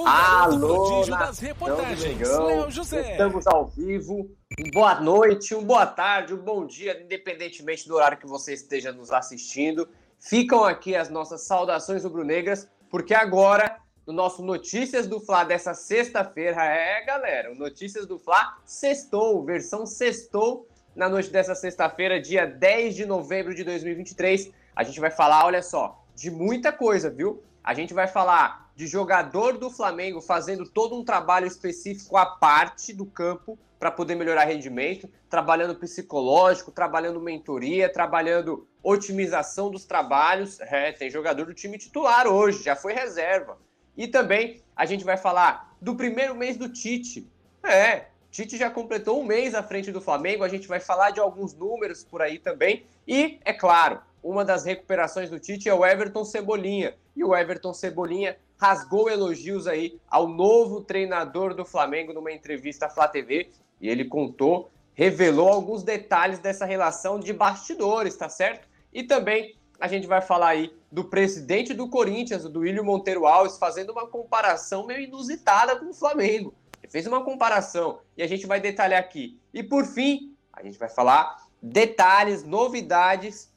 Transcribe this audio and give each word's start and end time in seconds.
O 0.00 0.06
Alô, 0.06 1.04
das 1.04 1.40
reportagens, 1.40 2.18
Léo 2.26 2.70
José. 2.70 3.12
Estamos 3.12 3.46
ao 3.46 3.66
vivo. 3.66 4.30
boa 4.72 4.98
noite, 4.98 5.54
um 5.54 5.62
boa 5.62 5.84
tarde, 5.84 6.32
um 6.32 6.38
bom 6.38 6.64
dia, 6.64 6.98
independentemente 7.04 7.86
do 7.86 7.96
horário 7.96 8.16
que 8.16 8.26
você 8.26 8.54
esteja 8.54 8.92
nos 8.92 9.12
assistindo. 9.12 9.86
Ficam 10.18 10.64
aqui 10.64 10.96
as 10.96 11.10
nossas 11.10 11.42
saudações 11.42 12.02
rubro-negras, 12.02 12.66
porque 12.88 13.12
agora, 13.12 13.76
no 14.06 14.14
nosso 14.14 14.42
Notícias 14.42 15.06
do 15.06 15.20
Fla 15.20 15.44
dessa 15.44 15.74
sexta-feira, 15.74 16.64
é, 16.64 17.04
galera, 17.04 17.52
o 17.52 17.54
Notícias 17.54 18.06
do 18.06 18.18
Fla 18.18 18.56
sextou, 18.64 19.44
versão 19.44 19.84
sextou, 19.84 20.66
na 20.96 21.10
noite 21.10 21.28
dessa 21.28 21.54
sexta-feira, 21.54 22.18
dia 22.18 22.46
10 22.46 22.94
de 22.94 23.04
novembro 23.04 23.54
de 23.54 23.64
2023. 23.64 24.50
A 24.74 24.82
gente 24.82 24.98
vai 24.98 25.10
falar, 25.10 25.44
olha 25.44 25.62
só, 25.62 26.02
de 26.14 26.30
muita 26.30 26.72
coisa, 26.72 27.10
viu? 27.10 27.42
A 27.62 27.74
gente 27.74 27.92
vai 27.92 28.06
falar 28.06 28.69
de 28.80 28.86
jogador 28.86 29.58
do 29.58 29.68
Flamengo 29.68 30.22
fazendo 30.22 30.66
todo 30.66 30.98
um 30.98 31.04
trabalho 31.04 31.46
específico 31.46 32.16
à 32.16 32.24
parte 32.24 32.94
do 32.94 33.04
campo 33.04 33.58
para 33.78 33.90
poder 33.90 34.14
melhorar 34.14 34.44
rendimento, 34.44 35.06
trabalhando 35.28 35.74
psicológico, 35.74 36.72
trabalhando 36.72 37.20
mentoria, 37.20 37.92
trabalhando 37.92 38.66
otimização 38.82 39.70
dos 39.70 39.84
trabalhos. 39.84 40.58
É, 40.62 40.92
tem 40.92 41.10
jogador 41.10 41.44
do 41.44 41.52
time 41.52 41.76
titular 41.76 42.26
hoje, 42.26 42.62
já 42.62 42.74
foi 42.74 42.94
reserva. 42.94 43.58
E 43.94 44.08
também 44.08 44.62
a 44.74 44.86
gente 44.86 45.04
vai 45.04 45.18
falar 45.18 45.76
do 45.78 45.94
primeiro 45.94 46.34
mês 46.34 46.56
do 46.56 46.66
Tite. 46.66 47.30
É, 47.62 48.06
Tite 48.30 48.56
já 48.56 48.70
completou 48.70 49.20
um 49.20 49.24
mês 49.24 49.54
à 49.54 49.62
frente 49.62 49.92
do 49.92 50.00
Flamengo, 50.00 50.42
a 50.42 50.48
gente 50.48 50.66
vai 50.66 50.80
falar 50.80 51.10
de 51.10 51.20
alguns 51.20 51.52
números 51.52 52.02
por 52.02 52.22
aí 52.22 52.38
também. 52.38 52.86
E, 53.06 53.40
é 53.44 53.52
claro, 53.52 54.00
uma 54.22 54.42
das 54.42 54.64
recuperações 54.64 55.28
do 55.28 55.38
Tite 55.38 55.68
é 55.68 55.74
o 55.74 55.84
Everton 55.84 56.24
Cebolinha. 56.24 56.94
E 57.14 57.22
o 57.22 57.36
Everton 57.36 57.74
Cebolinha 57.74 58.38
rasgou 58.60 59.08
elogios 59.08 59.66
aí 59.66 59.98
ao 60.06 60.28
novo 60.28 60.82
treinador 60.82 61.54
do 61.54 61.64
Flamengo 61.64 62.12
numa 62.12 62.30
entrevista 62.30 62.86
à 62.86 62.90
Flá 62.90 63.08
TV 63.08 63.48
e 63.80 63.88
ele 63.88 64.04
contou, 64.04 64.70
revelou 64.92 65.48
alguns 65.48 65.82
detalhes 65.82 66.38
dessa 66.38 66.66
relação 66.66 67.18
de 67.18 67.32
bastidores, 67.32 68.14
tá 68.16 68.28
certo? 68.28 68.68
E 68.92 69.02
também 69.02 69.56
a 69.80 69.88
gente 69.88 70.06
vai 70.06 70.20
falar 70.20 70.48
aí 70.48 70.74
do 70.92 71.04
presidente 71.04 71.72
do 71.72 71.88
Corinthians, 71.88 72.44
do 72.44 72.60
William 72.60 72.82
Monteiro 72.82 73.24
Alves, 73.24 73.56
fazendo 73.56 73.92
uma 73.92 74.06
comparação 74.06 74.86
meio 74.86 75.00
inusitada 75.00 75.76
com 75.76 75.86
o 75.86 75.94
Flamengo. 75.94 76.52
Ele 76.82 76.92
fez 76.92 77.06
uma 77.06 77.24
comparação 77.24 78.00
e 78.14 78.22
a 78.22 78.26
gente 78.26 78.46
vai 78.46 78.60
detalhar 78.60 79.00
aqui. 79.00 79.40
E 79.54 79.62
por 79.62 79.86
fim, 79.86 80.34
a 80.52 80.62
gente 80.62 80.78
vai 80.78 80.90
falar 80.90 81.46
detalhes, 81.62 82.44
novidades 82.44 83.49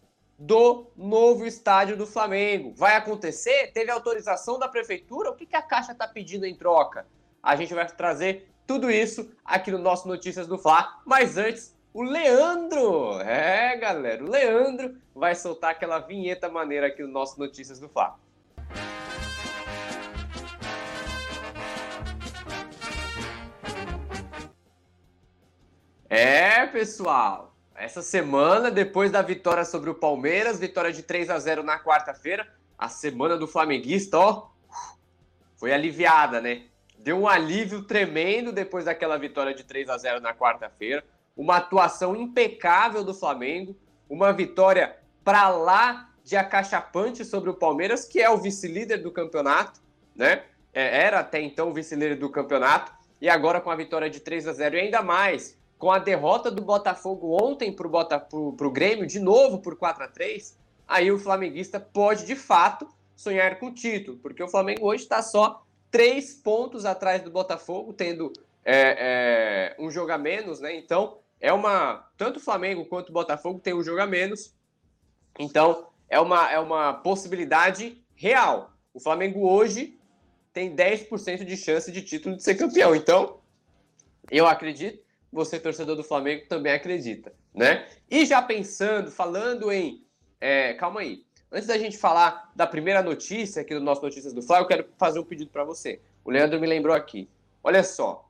do 0.46 0.92
novo 0.98 1.46
estádio 1.46 1.96
do 1.96 2.06
Flamengo. 2.06 2.74
Vai 2.76 2.98
acontecer? 2.98 3.72
Teve 3.72 3.90
autorização 3.90 4.60
da 4.60 4.68
prefeitura? 4.68 5.30
O 5.30 5.36
que, 5.36 5.46
que 5.46 5.56
a 5.56 5.62
Caixa 5.62 5.94
está 5.94 6.06
pedindo 6.06 6.46
em 6.46 6.54
troca? 6.54 7.08
A 7.42 7.56
gente 7.56 7.74
vai 7.74 7.88
trazer 7.88 8.50
tudo 8.68 8.92
isso 8.92 9.32
aqui 9.46 9.72
no 9.72 9.78
nosso 9.78 10.06
Notícias 10.06 10.46
do 10.46 10.58
Fla. 10.58 11.00
Mas 11.06 11.38
antes, 11.38 11.74
o 11.94 12.04
Leandro! 12.04 13.22
É, 13.22 13.78
galera, 13.78 14.22
o 14.22 14.30
Leandro 14.30 14.98
vai 15.16 15.34
soltar 15.34 15.72
aquela 15.72 16.00
vinheta 16.00 16.50
maneira 16.50 16.88
aqui 16.88 17.02
no 17.04 17.08
nosso 17.08 17.40
Notícias 17.40 17.80
do 17.80 17.88
Fla. 17.88 18.20
É, 26.10 26.68
pessoal, 26.68 27.53
essa 27.76 28.02
semana, 28.02 28.70
depois 28.70 29.12
da 29.12 29.22
vitória 29.22 29.66
sobre 29.66 29.90
o 29.90 29.96
Palmeiras, 29.96 30.60
vitória 30.60 30.92
de 30.92 31.04
3 31.04 31.30
a 31.30 31.40
0 31.40 31.64
na 31.64 31.80
quarta-feira, 31.80 32.48
a 32.78 32.88
semana 32.88 33.38
do 33.38 33.48
flamenguista, 33.48 34.18
ó, 34.20 34.50
foi 35.56 35.74
aliviada, 35.74 36.40
né? 36.42 36.64
Deu 37.00 37.18
um 37.18 37.28
alívio 37.28 37.84
tremendo 37.84 38.52
depois 38.52 38.86
daquela 38.86 39.18
vitória 39.18 39.54
de 39.54 39.64
3 39.64 39.90
a 39.90 39.98
0 39.98 40.22
na 40.22 40.34
quarta-feira. 40.34 41.04
Uma 41.36 41.58
atuação 41.58 42.16
impecável 42.16 43.04
do 43.04 43.14
Flamengo, 43.14 43.76
uma 44.10 44.32
vitória 44.32 44.98
para 45.24 45.50
lá 45.50 46.10
de 46.24 46.38
acachapante 46.38 47.26
sobre 47.26 47.50
o 47.50 47.54
Palmeiras, 47.54 48.06
que 48.06 48.22
é 48.22 48.30
o 48.30 48.38
vice-líder 48.38 48.98
do 49.02 49.12
campeonato, 49.12 49.82
né? 50.16 50.44
É, 50.74 51.06
era 51.06 51.20
até 51.20 51.42
então 51.42 51.70
o 51.70 51.74
vice-líder 51.74 52.18
do 52.18 52.30
campeonato, 52.30 52.92
e 53.20 53.30
agora 53.30 53.62
com 53.62 53.72
a 53.72 53.76
vitória 53.76 54.10
de 54.10 54.20
3 54.20 54.48
a 54.48 54.54
0 54.54 54.76
e 54.76 54.80
ainda 54.80 55.02
mais 55.02 55.58
com 55.78 55.92
a 55.92 56.00
derrota 56.00 56.50
do 56.50 56.62
Botafogo 56.62 57.38
ontem 57.42 57.72
para 57.72 57.88
o 57.88 58.72
Grêmio, 58.72 59.06
de 59.06 59.20
novo 59.20 59.60
por 59.60 59.76
4 59.76 60.04
a 60.04 60.08
3 60.08 60.64
aí 60.88 61.12
o 61.12 61.20
flamenguista 61.20 61.80
pode 61.80 62.26
de 62.26 62.36
fato 62.36 62.88
sonhar 63.16 63.58
com 63.60 63.68
o 63.68 63.74
título, 63.74 64.18
porque 64.18 64.44
o 64.44 64.48
Flamengo 64.48 64.86
hoje 64.86 65.04
está 65.04 65.22
só 65.22 65.66
três 65.90 66.34
pontos 66.34 66.86
atrás 66.86 67.22
do 67.22 67.32
Botafogo, 67.32 67.94
tendo 67.94 68.34
é, 68.66 69.76
é, 69.78 69.82
um 69.82 69.90
jogo 69.90 70.12
a 70.12 70.18
menos, 70.18 70.60
né? 70.60 70.76
Então 70.76 71.18
é 71.40 71.54
uma. 71.54 72.10
Tanto 72.18 72.38
o 72.38 72.40
Flamengo 72.42 72.86
quanto 72.86 73.10
o 73.10 73.14
Botafogo 73.14 73.60
tem 73.60 73.74
um 73.74 73.84
jogo 73.84 74.02
a 74.02 74.08
menos. 74.08 74.54
Então 75.40 75.88
é 76.10 76.20
uma, 76.20 76.52
é 76.52 76.60
uma 76.60 76.94
possibilidade 76.94 78.02
real. 78.16 78.74
O 78.94 79.00
Flamengo 79.00 79.48
hoje 79.48 80.00
tem 80.52 80.76
10% 80.76 81.44
de 81.44 81.58
chance 81.58 81.92
de 81.92 82.02
título 82.02 82.36
de 82.36 82.44
ser 82.44 82.56
campeão. 82.56 82.96
Então, 82.96 83.40
eu 84.30 84.46
acredito 84.46 85.03
você, 85.34 85.60
torcedor 85.60 85.96
do 85.96 86.04
Flamengo, 86.04 86.46
também 86.48 86.72
acredita, 86.72 87.34
né? 87.54 87.88
E 88.10 88.26
já 88.26 88.42
pensando, 88.42 89.10
falando 89.10 89.72
em. 89.72 90.06
É, 90.40 90.74
calma 90.76 91.02
aí. 91.02 91.26
Antes 91.52 91.68
da 91.68 91.78
gente 91.78 91.98
falar 91.98 92.52
da 92.56 92.68
primeira 92.68 93.02
notícia 93.02 93.62
aqui 93.62 93.74
do 93.74 93.82
nosso 93.82 94.02
Notícias 94.02 94.34
do 94.34 94.42
Fla, 94.42 94.60
eu 94.60 94.68
quero 94.68 94.86
fazer 94.98 95.20
um 95.20 95.24
pedido 95.24 95.50
para 95.50 95.64
você. 95.64 96.00
O 96.24 96.32
Leandro 96.32 96.60
me 96.60 96.68
lembrou 96.68 96.96
aqui. 96.96 97.30
Olha 97.64 97.84
só. 97.84 98.30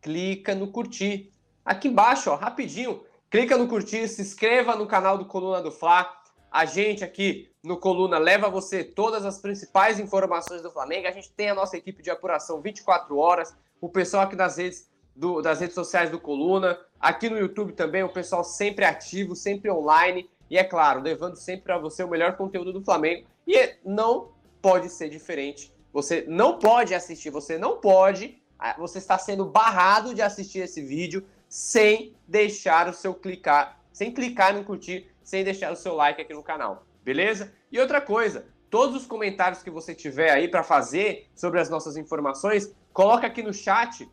Clica 0.00 0.54
no 0.54 0.68
curtir. 0.70 1.32
Aqui 1.64 1.88
embaixo, 1.88 2.30
ó, 2.30 2.36
rapidinho. 2.36 3.04
Clica 3.30 3.56
no 3.56 3.68
curtir, 3.68 4.08
se 4.08 4.22
inscreva 4.22 4.74
no 4.76 4.86
canal 4.86 5.18
do 5.18 5.24
Coluna 5.24 5.60
do 5.60 5.70
Fla. 5.70 6.12
A 6.50 6.64
gente 6.64 7.04
aqui 7.04 7.50
no 7.62 7.78
Coluna 7.78 8.18
leva 8.18 8.48
você 8.48 8.82
todas 8.82 9.24
as 9.24 9.38
principais 9.38 9.98
informações 10.00 10.62
do 10.62 10.70
Flamengo. 10.70 11.08
A 11.08 11.12
gente 11.12 11.30
tem 11.32 11.50
a 11.50 11.54
nossa 11.54 11.76
equipe 11.76 12.02
de 12.02 12.10
apuração 12.10 12.60
24 12.60 13.16
horas. 13.16 13.54
O 13.80 13.88
pessoal 13.88 14.24
aqui 14.24 14.34
nas 14.34 14.56
redes 14.56 14.88
do, 15.18 15.42
das 15.42 15.58
redes 15.58 15.74
sociais 15.74 16.10
do 16.10 16.20
Coluna, 16.20 16.78
aqui 17.00 17.28
no 17.28 17.36
YouTube 17.36 17.72
também, 17.72 18.04
o 18.04 18.08
pessoal 18.08 18.44
sempre 18.44 18.84
ativo, 18.84 19.34
sempre 19.34 19.68
online, 19.68 20.30
e 20.48 20.56
é 20.56 20.62
claro, 20.62 21.02
levando 21.02 21.34
sempre 21.34 21.64
para 21.64 21.76
você 21.76 22.04
o 22.04 22.08
melhor 22.08 22.36
conteúdo 22.36 22.72
do 22.72 22.84
Flamengo. 22.84 23.26
E 23.44 23.74
não 23.84 24.30
pode 24.62 24.88
ser 24.88 25.08
diferente. 25.08 25.74
Você 25.92 26.24
não 26.28 26.58
pode 26.58 26.94
assistir, 26.94 27.30
você 27.30 27.58
não 27.58 27.78
pode, 27.78 28.40
ah, 28.56 28.76
você 28.78 28.98
está 28.98 29.18
sendo 29.18 29.44
barrado 29.44 30.14
de 30.14 30.22
assistir 30.22 30.60
esse 30.60 30.80
vídeo 30.80 31.26
sem 31.48 32.14
deixar 32.26 32.88
o 32.88 32.92
seu 32.92 33.12
clicar, 33.12 33.80
sem 33.92 34.12
clicar 34.12 34.54
no 34.54 34.62
curtir, 34.62 35.10
sem 35.22 35.42
deixar 35.42 35.72
o 35.72 35.76
seu 35.76 35.94
like 35.94 36.22
aqui 36.22 36.32
no 36.32 36.42
canal, 36.44 36.86
beleza? 37.02 37.52
E 37.72 37.80
outra 37.80 38.00
coisa, 38.00 38.46
todos 38.70 38.94
os 38.94 39.06
comentários 39.06 39.62
que 39.62 39.70
você 39.70 39.94
tiver 39.94 40.30
aí 40.30 40.46
para 40.46 40.62
fazer 40.62 41.26
sobre 41.34 41.58
as 41.58 41.68
nossas 41.68 41.96
informações, 41.96 42.72
coloca 42.92 43.26
aqui 43.26 43.42
no 43.42 43.52
chat 43.52 44.08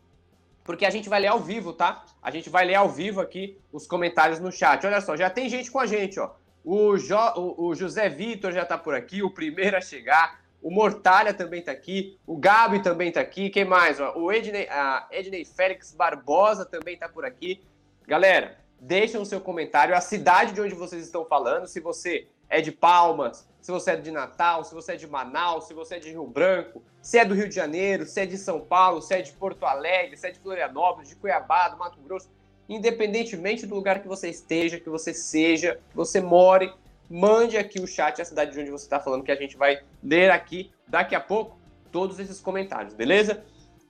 porque 0.66 0.84
a 0.84 0.90
gente 0.90 1.08
vai 1.08 1.20
ler 1.20 1.28
ao 1.28 1.38
vivo, 1.38 1.72
tá? 1.72 2.04
A 2.20 2.30
gente 2.30 2.50
vai 2.50 2.66
ler 2.66 2.74
ao 2.74 2.88
vivo 2.88 3.20
aqui 3.20 3.58
os 3.72 3.86
comentários 3.86 4.40
no 4.40 4.50
chat. 4.50 4.84
Olha 4.84 5.00
só, 5.00 5.16
já 5.16 5.30
tem 5.30 5.48
gente 5.48 5.70
com 5.70 5.78
a 5.78 5.86
gente, 5.86 6.18
ó. 6.18 6.34
O, 6.64 6.98
jo, 6.98 7.16
o, 7.36 7.68
o 7.68 7.74
José 7.74 8.08
Vitor 8.08 8.52
já 8.52 8.64
tá 8.64 8.76
por 8.76 8.94
aqui, 8.94 9.22
o 9.22 9.30
primeiro 9.30 9.76
a 9.76 9.80
chegar. 9.80 10.40
O 10.60 10.70
Mortalha 10.70 11.32
também 11.32 11.62
tá 11.62 11.70
aqui. 11.70 12.18
O 12.26 12.36
Gabi 12.36 12.82
também 12.82 13.12
tá 13.12 13.20
aqui. 13.20 13.48
Quem 13.48 13.64
mais? 13.64 14.00
Ó? 14.00 14.18
O 14.18 14.32
Ednei, 14.32 14.68
a 14.68 15.06
Ednei 15.12 15.44
Félix 15.44 15.92
Barbosa 15.92 16.66
também 16.66 16.96
tá 16.96 17.08
por 17.08 17.24
aqui. 17.24 17.62
Galera, 18.04 18.58
deixem 18.80 19.20
o 19.20 19.24
seu 19.24 19.40
comentário, 19.40 19.94
a 19.94 20.00
cidade 20.00 20.52
de 20.52 20.60
onde 20.60 20.74
vocês 20.74 21.04
estão 21.04 21.24
falando, 21.24 21.66
se 21.66 21.80
você 21.80 22.28
é 22.48 22.60
de 22.60 22.70
Palmas, 22.72 23.48
se 23.60 23.72
você 23.72 23.92
é 23.92 23.96
de 23.96 24.10
Natal, 24.10 24.62
se 24.64 24.74
você 24.74 24.92
é 24.92 24.96
de 24.96 25.06
Manaus, 25.06 25.66
se 25.66 25.74
você 25.74 25.96
é 25.96 25.98
de 25.98 26.10
Rio 26.10 26.26
Branco, 26.26 26.82
se 27.02 27.18
é 27.18 27.24
do 27.24 27.34
Rio 27.34 27.48
de 27.48 27.54
Janeiro, 27.54 28.06
se 28.06 28.20
é 28.20 28.26
de 28.26 28.38
São 28.38 28.60
Paulo, 28.60 29.02
se 29.02 29.14
é 29.14 29.20
de 29.20 29.32
Porto 29.32 29.64
Alegre, 29.64 30.16
se 30.16 30.26
é 30.26 30.30
de 30.30 30.38
Florianópolis, 30.38 31.08
de 31.08 31.16
Cuiabá, 31.16 31.68
do 31.68 31.76
Mato 31.76 31.98
Grosso, 32.00 32.30
independentemente 32.68 33.66
do 33.66 33.74
lugar 33.74 34.00
que 34.00 34.08
você 34.08 34.28
esteja, 34.28 34.78
que 34.78 34.88
você 34.88 35.12
seja, 35.12 35.80
que 35.90 35.96
você 35.96 36.20
more, 36.20 36.72
mande 37.08 37.56
aqui 37.56 37.80
o 37.80 37.86
chat, 37.86 38.20
a 38.20 38.24
cidade 38.24 38.52
de 38.52 38.60
onde 38.60 38.70
você 38.70 38.84
está 38.84 39.00
falando, 39.00 39.24
que 39.24 39.32
a 39.32 39.36
gente 39.36 39.56
vai 39.56 39.80
ler 40.02 40.30
aqui 40.30 40.72
daqui 40.86 41.14
a 41.14 41.20
pouco 41.20 41.58
todos 41.90 42.18
esses 42.18 42.40
comentários, 42.40 42.94
beleza? 42.94 43.44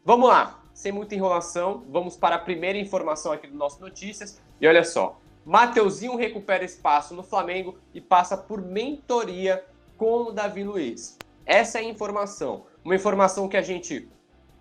Vamos 0.05 0.29
lá, 0.29 0.63
sem 0.77 0.93
muita 0.93 1.15
enrolação, 1.15 1.83
vamos 1.89 2.19
para 2.19 2.37
a 2.37 2.39
primeira 2.39 2.79
informação 2.79 3.33
aqui 3.33 3.47
do 3.47 3.57
nosso 3.57 3.81
Notícias. 3.81 4.39
E 4.61 4.69
olha 4.69 4.85
só, 4.85 5.19
Mateuzinho 5.43 6.17
recupera 6.17 6.63
espaço 6.63 7.15
no 7.15 7.23
Flamengo 7.23 7.79
e 7.95 8.01
passa 8.01 8.37
por 8.37 8.61
mentoria 8.61 9.65
com 9.97 10.25
o 10.25 10.33
Davi 10.33 10.63
Luiz. 10.63 11.17
Essa 11.47 11.79
é 11.79 11.81
a 11.81 11.85
informação. 11.85 12.67
Uma 12.85 12.95
informação 12.95 13.49
que 13.49 13.57
a 13.57 13.63
gente, 13.63 14.07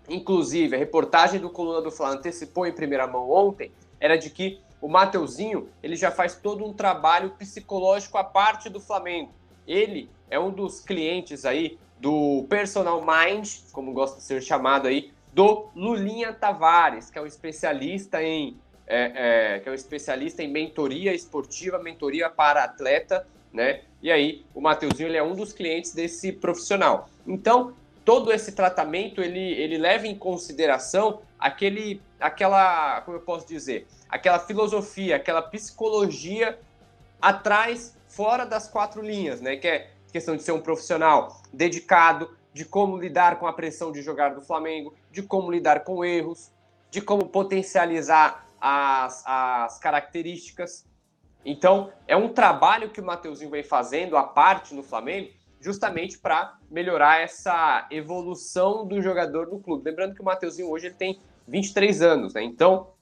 inclusive, 0.08 0.74
a 0.74 0.78
reportagem 0.78 1.38
do 1.38 1.50
Coluna 1.50 1.82
do 1.82 1.90
Flamengo 1.90 2.20
antecipou 2.20 2.66
em 2.66 2.72
primeira 2.72 3.06
mão 3.06 3.30
ontem, 3.30 3.70
era 4.00 4.16
de 4.16 4.30
que 4.30 4.58
o 4.80 4.88
Mateuzinho 4.88 5.68
ele 5.82 5.96
já 5.96 6.10
faz 6.10 6.34
todo 6.34 6.64
um 6.64 6.72
trabalho 6.72 7.32
psicológico 7.32 8.16
à 8.16 8.24
parte 8.24 8.70
do 8.70 8.80
Flamengo. 8.80 9.32
Ele 9.66 10.08
é 10.30 10.40
um 10.40 10.50
dos 10.50 10.80
clientes 10.80 11.44
aí 11.44 11.78
do 12.00 12.46
personal 12.48 13.04
mind, 13.04 13.50
como 13.70 13.92
gosta 13.92 14.16
de 14.16 14.22
ser 14.22 14.42
chamado 14.42 14.88
aí, 14.88 15.12
do 15.36 15.68
Lulinha 15.76 16.32
Tavares, 16.32 17.10
que 17.10 17.18
é 17.18 17.20
um 17.20 17.26
especialista 17.26 18.22
em 18.22 18.56
é, 18.86 19.56
é, 19.56 19.60
que 19.60 19.68
é 19.68 19.72
um 19.72 19.74
especialista 19.74 20.42
em 20.42 20.50
mentoria 20.50 21.12
esportiva, 21.12 21.78
mentoria 21.78 22.30
para 22.30 22.64
atleta, 22.64 23.28
né? 23.52 23.82
E 24.00 24.10
aí 24.10 24.46
o 24.54 24.62
Mateuzinho 24.62 25.10
ele 25.10 25.18
é 25.18 25.22
um 25.22 25.34
dos 25.34 25.52
clientes 25.52 25.92
desse 25.92 26.32
profissional. 26.32 27.10
Então 27.26 27.74
todo 28.02 28.32
esse 28.32 28.52
tratamento 28.52 29.20
ele, 29.20 29.52
ele 29.60 29.76
leva 29.76 30.06
em 30.06 30.14
consideração 30.14 31.20
aquele, 31.38 32.00
aquela, 32.18 33.02
como 33.02 33.18
eu 33.18 33.20
posso 33.20 33.46
dizer, 33.46 33.86
aquela 34.08 34.38
filosofia, 34.38 35.16
aquela 35.16 35.42
psicologia 35.42 36.58
atrás, 37.20 37.94
fora 38.08 38.46
das 38.46 38.68
quatro 38.68 39.02
linhas, 39.02 39.42
né? 39.42 39.56
Que 39.56 39.68
é 39.68 39.90
questão 40.10 40.34
de 40.34 40.42
ser 40.42 40.52
um 40.52 40.62
profissional 40.62 41.42
dedicado, 41.52 42.34
de 42.56 42.64
como 42.64 42.96
lidar 42.96 43.38
com 43.38 43.46
a 43.46 43.52
pressão 43.52 43.92
de 43.92 44.00
jogar 44.00 44.34
do 44.34 44.40
Flamengo, 44.40 44.94
de 45.12 45.22
como 45.22 45.50
lidar 45.50 45.84
com 45.84 46.02
erros, 46.02 46.50
de 46.90 47.02
como 47.02 47.28
potencializar 47.28 48.48
as, 48.58 49.22
as 49.26 49.78
características. 49.78 50.86
Então, 51.44 51.92
é 52.08 52.16
um 52.16 52.30
trabalho 52.30 52.88
que 52.88 52.98
o 52.98 53.04
Mateuzinho 53.04 53.50
vem 53.50 53.62
fazendo, 53.62 54.16
a 54.16 54.22
parte 54.22 54.74
no 54.74 54.82
Flamengo, 54.82 55.32
justamente 55.60 56.18
para 56.18 56.56
melhorar 56.70 57.20
essa 57.20 57.86
evolução 57.90 58.86
do 58.86 59.02
jogador 59.02 59.48
no 59.48 59.60
clube. 59.60 59.90
Lembrando 59.90 60.14
que 60.14 60.22
o 60.22 60.24
Mateuzinho 60.24 60.70
hoje 60.70 60.86
ele 60.86 60.94
tem 60.94 61.20
23 61.46 62.00
anos, 62.00 62.32
né? 62.32 62.42
Então, 62.42 62.94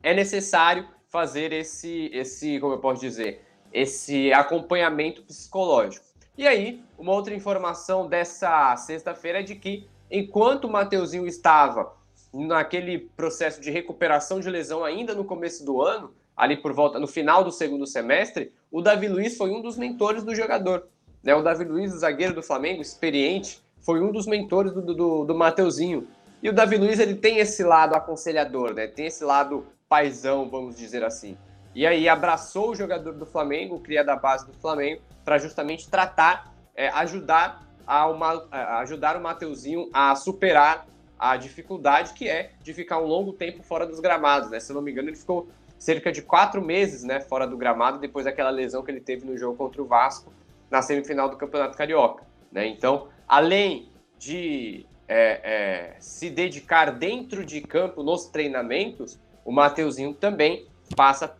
é 0.00 0.14
necessário 0.14 0.86
fazer 1.08 1.52
esse, 1.52 2.08
esse, 2.12 2.60
como 2.60 2.74
eu 2.74 2.78
posso 2.78 3.00
dizer, 3.00 3.44
esse 3.72 4.32
acompanhamento 4.32 5.24
psicológico. 5.24 6.06
E 6.38 6.46
aí, 6.46 6.82
uma 7.02 7.12
outra 7.12 7.34
informação 7.34 8.06
dessa 8.06 8.76
sexta-feira 8.76 9.40
é 9.40 9.42
de 9.42 9.56
que, 9.56 9.88
enquanto 10.08 10.66
o 10.66 10.70
Mateuzinho 10.70 11.26
estava 11.26 11.92
naquele 12.32 13.10
processo 13.16 13.60
de 13.60 13.72
recuperação 13.72 14.38
de 14.38 14.48
lesão 14.48 14.84
ainda 14.84 15.12
no 15.12 15.24
começo 15.24 15.64
do 15.64 15.82
ano, 15.82 16.14
ali 16.36 16.56
por 16.56 16.72
volta, 16.72 17.00
no 17.00 17.08
final 17.08 17.42
do 17.42 17.50
segundo 17.50 17.88
semestre, 17.88 18.52
o 18.70 18.80
Davi 18.80 19.08
Luiz 19.08 19.36
foi 19.36 19.50
um 19.50 19.60
dos 19.60 19.76
mentores 19.76 20.22
do 20.22 20.32
jogador. 20.32 20.86
Né? 21.24 21.34
O 21.34 21.42
Davi 21.42 21.64
Luiz, 21.64 21.92
o 21.92 21.98
zagueiro 21.98 22.34
do 22.34 22.42
Flamengo, 22.42 22.80
experiente, 22.80 23.60
foi 23.80 24.00
um 24.00 24.12
dos 24.12 24.28
mentores 24.28 24.72
do, 24.72 24.94
do, 24.94 25.24
do 25.24 25.34
Mateuzinho. 25.34 26.06
E 26.40 26.48
o 26.48 26.52
Davi 26.52 26.76
Luiz, 26.76 27.00
ele 27.00 27.16
tem 27.16 27.38
esse 27.38 27.64
lado 27.64 27.96
aconselhador, 27.96 28.74
né? 28.74 28.86
Tem 28.86 29.06
esse 29.06 29.24
lado 29.24 29.66
paisão, 29.88 30.48
vamos 30.48 30.76
dizer 30.76 31.02
assim. 31.02 31.36
E 31.74 31.84
aí 31.84 32.08
abraçou 32.08 32.70
o 32.70 32.74
jogador 32.76 33.12
do 33.14 33.26
Flamengo, 33.26 33.74
o 33.74 33.80
cria 33.80 34.04
da 34.04 34.14
base 34.14 34.46
do 34.46 34.52
Flamengo, 34.52 35.02
para 35.24 35.38
justamente 35.38 35.90
tratar, 35.90 36.51
é, 36.74 36.88
ajudar, 36.88 37.66
a 37.86 38.06
uma, 38.08 38.46
a 38.50 38.78
ajudar 38.80 39.16
o 39.16 39.22
Mateuzinho 39.22 39.88
a 39.92 40.14
superar 40.14 40.86
a 41.18 41.36
dificuldade 41.36 42.14
que 42.14 42.28
é 42.28 42.50
de 42.62 42.74
ficar 42.74 42.98
um 42.98 43.06
longo 43.06 43.32
tempo 43.32 43.62
fora 43.62 43.86
dos 43.86 44.00
gramados, 44.00 44.50
né? 44.50 44.58
Se 44.58 44.72
eu 44.72 44.74
não 44.74 44.82
me 44.82 44.90
engano, 44.90 45.08
ele 45.08 45.16
ficou 45.16 45.48
cerca 45.78 46.12
de 46.12 46.22
quatro 46.22 46.62
meses, 46.62 47.02
né, 47.02 47.20
fora 47.20 47.44
do 47.44 47.56
gramado 47.56 47.98
depois 47.98 48.24
daquela 48.24 48.50
lesão 48.50 48.84
que 48.84 48.90
ele 48.90 49.00
teve 49.00 49.26
no 49.26 49.36
jogo 49.36 49.56
contra 49.56 49.82
o 49.82 49.84
Vasco 49.84 50.32
na 50.70 50.80
semifinal 50.80 51.28
do 51.28 51.36
Campeonato 51.36 51.76
Carioca, 51.76 52.24
né? 52.50 52.66
Então, 52.66 53.08
além 53.28 53.90
de 54.18 54.86
é, 55.08 55.40
é, 55.42 55.96
se 55.98 56.30
dedicar 56.30 56.92
dentro 56.92 57.44
de 57.44 57.60
campo 57.60 58.02
nos 58.02 58.26
treinamentos, 58.26 59.18
o 59.44 59.52
Mateuzinho 59.52 60.14
também 60.14 60.66
passa 60.96 61.36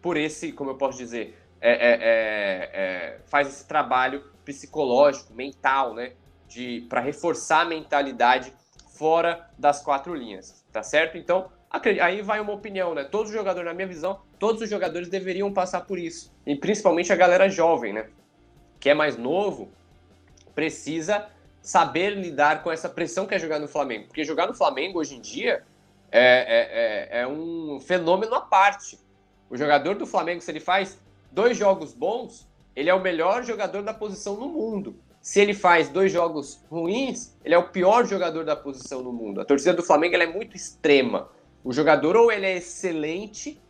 por 0.00 0.16
esse, 0.16 0.52
como 0.52 0.70
eu 0.70 0.76
posso 0.76 0.96
dizer, 0.96 1.36
é, 1.60 1.70
é, 1.70 1.92
é, 1.92 2.70
é 2.72 3.18
faz 3.26 3.48
esse 3.48 3.66
trabalho 3.66 4.24
psicológico, 4.52 5.32
mental, 5.32 5.94
né, 5.94 6.12
de 6.48 6.86
para 6.88 7.00
reforçar 7.00 7.60
a 7.60 7.64
mentalidade 7.64 8.52
fora 8.96 9.48
das 9.56 9.82
quatro 9.82 10.14
linhas, 10.14 10.64
tá 10.72 10.82
certo? 10.82 11.16
Então, 11.16 11.50
aí 12.02 12.20
vai 12.20 12.40
uma 12.40 12.52
opinião, 12.52 12.94
né? 12.94 13.04
Todos 13.04 13.30
os 13.30 13.36
jogadores, 13.36 13.66
na 13.66 13.74
minha 13.74 13.86
visão, 13.86 14.20
todos 14.38 14.60
os 14.60 14.68
jogadores 14.68 15.08
deveriam 15.08 15.52
passar 15.52 15.82
por 15.82 15.98
isso, 15.98 16.32
e 16.44 16.56
principalmente 16.56 17.12
a 17.12 17.16
galera 17.16 17.48
jovem, 17.48 17.92
né? 17.92 18.08
Que 18.78 18.90
é 18.90 18.94
mais 18.94 19.16
novo, 19.16 19.70
precisa 20.54 21.28
saber 21.62 22.10
lidar 22.10 22.62
com 22.62 22.72
essa 22.72 22.88
pressão 22.88 23.26
que 23.26 23.34
é 23.34 23.38
jogar 23.38 23.58
no 23.58 23.68
Flamengo, 23.68 24.06
porque 24.06 24.24
jogar 24.24 24.46
no 24.46 24.54
Flamengo 24.54 24.98
hoje 24.98 25.16
em 25.16 25.20
dia 25.20 25.62
é, 26.10 26.20
é, 26.20 27.18
é, 27.18 27.22
é 27.22 27.26
um 27.26 27.78
fenômeno 27.80 28.34
à 28.34 28.40
parte. 28.40 28.98
O 29.48 29.56
jogador 29.56 29.94
do 29.96 30.06
Flamengo, 30.06 30.40
se 30.40 30.50
ele 30.50 30.60
faz 30.60 30.98
dois 31.30 31.56
jogos 31.56 31.92
bons, 31.92 32.49
ele 32.74 32.90
é 32.90 32.94
o 32.94 33.00
melhor 33.00 33.42
jogador 33.44 33.82
da 33.82 33.92
posição 33.92 34.36
no 34.36 34.48
mundo. 34.48 34.96
Se 35.20 35.40
ele 35.40 35.52
faz 35.52 35.88
dois 35.88 36.10
jogos 36.10 36.64
ruins, 36.70 37.36
ele 37.44 37.54
é 37.54 37.58
o 37.58 37.68
pior 37.68 38.06
jogador 38.06 38.44
da 38.44 38.56
posição 38.56 39.02
no 39.02 39.12
mundo. 39.12 39.40
A 39.40 39.44
torcida 39.44 39.74
do 39.74 39.82
Flamengo 39.82 40.16
é 40.16 40.26
muito 40.26 40.56
extrema. 40.56 41.28
O 41.62 41.72
jogador 41.72 42.16
ou 42.16 42.32
ele 42.32 42.46
é 42.46 42.56
excelente, 42.56 43.60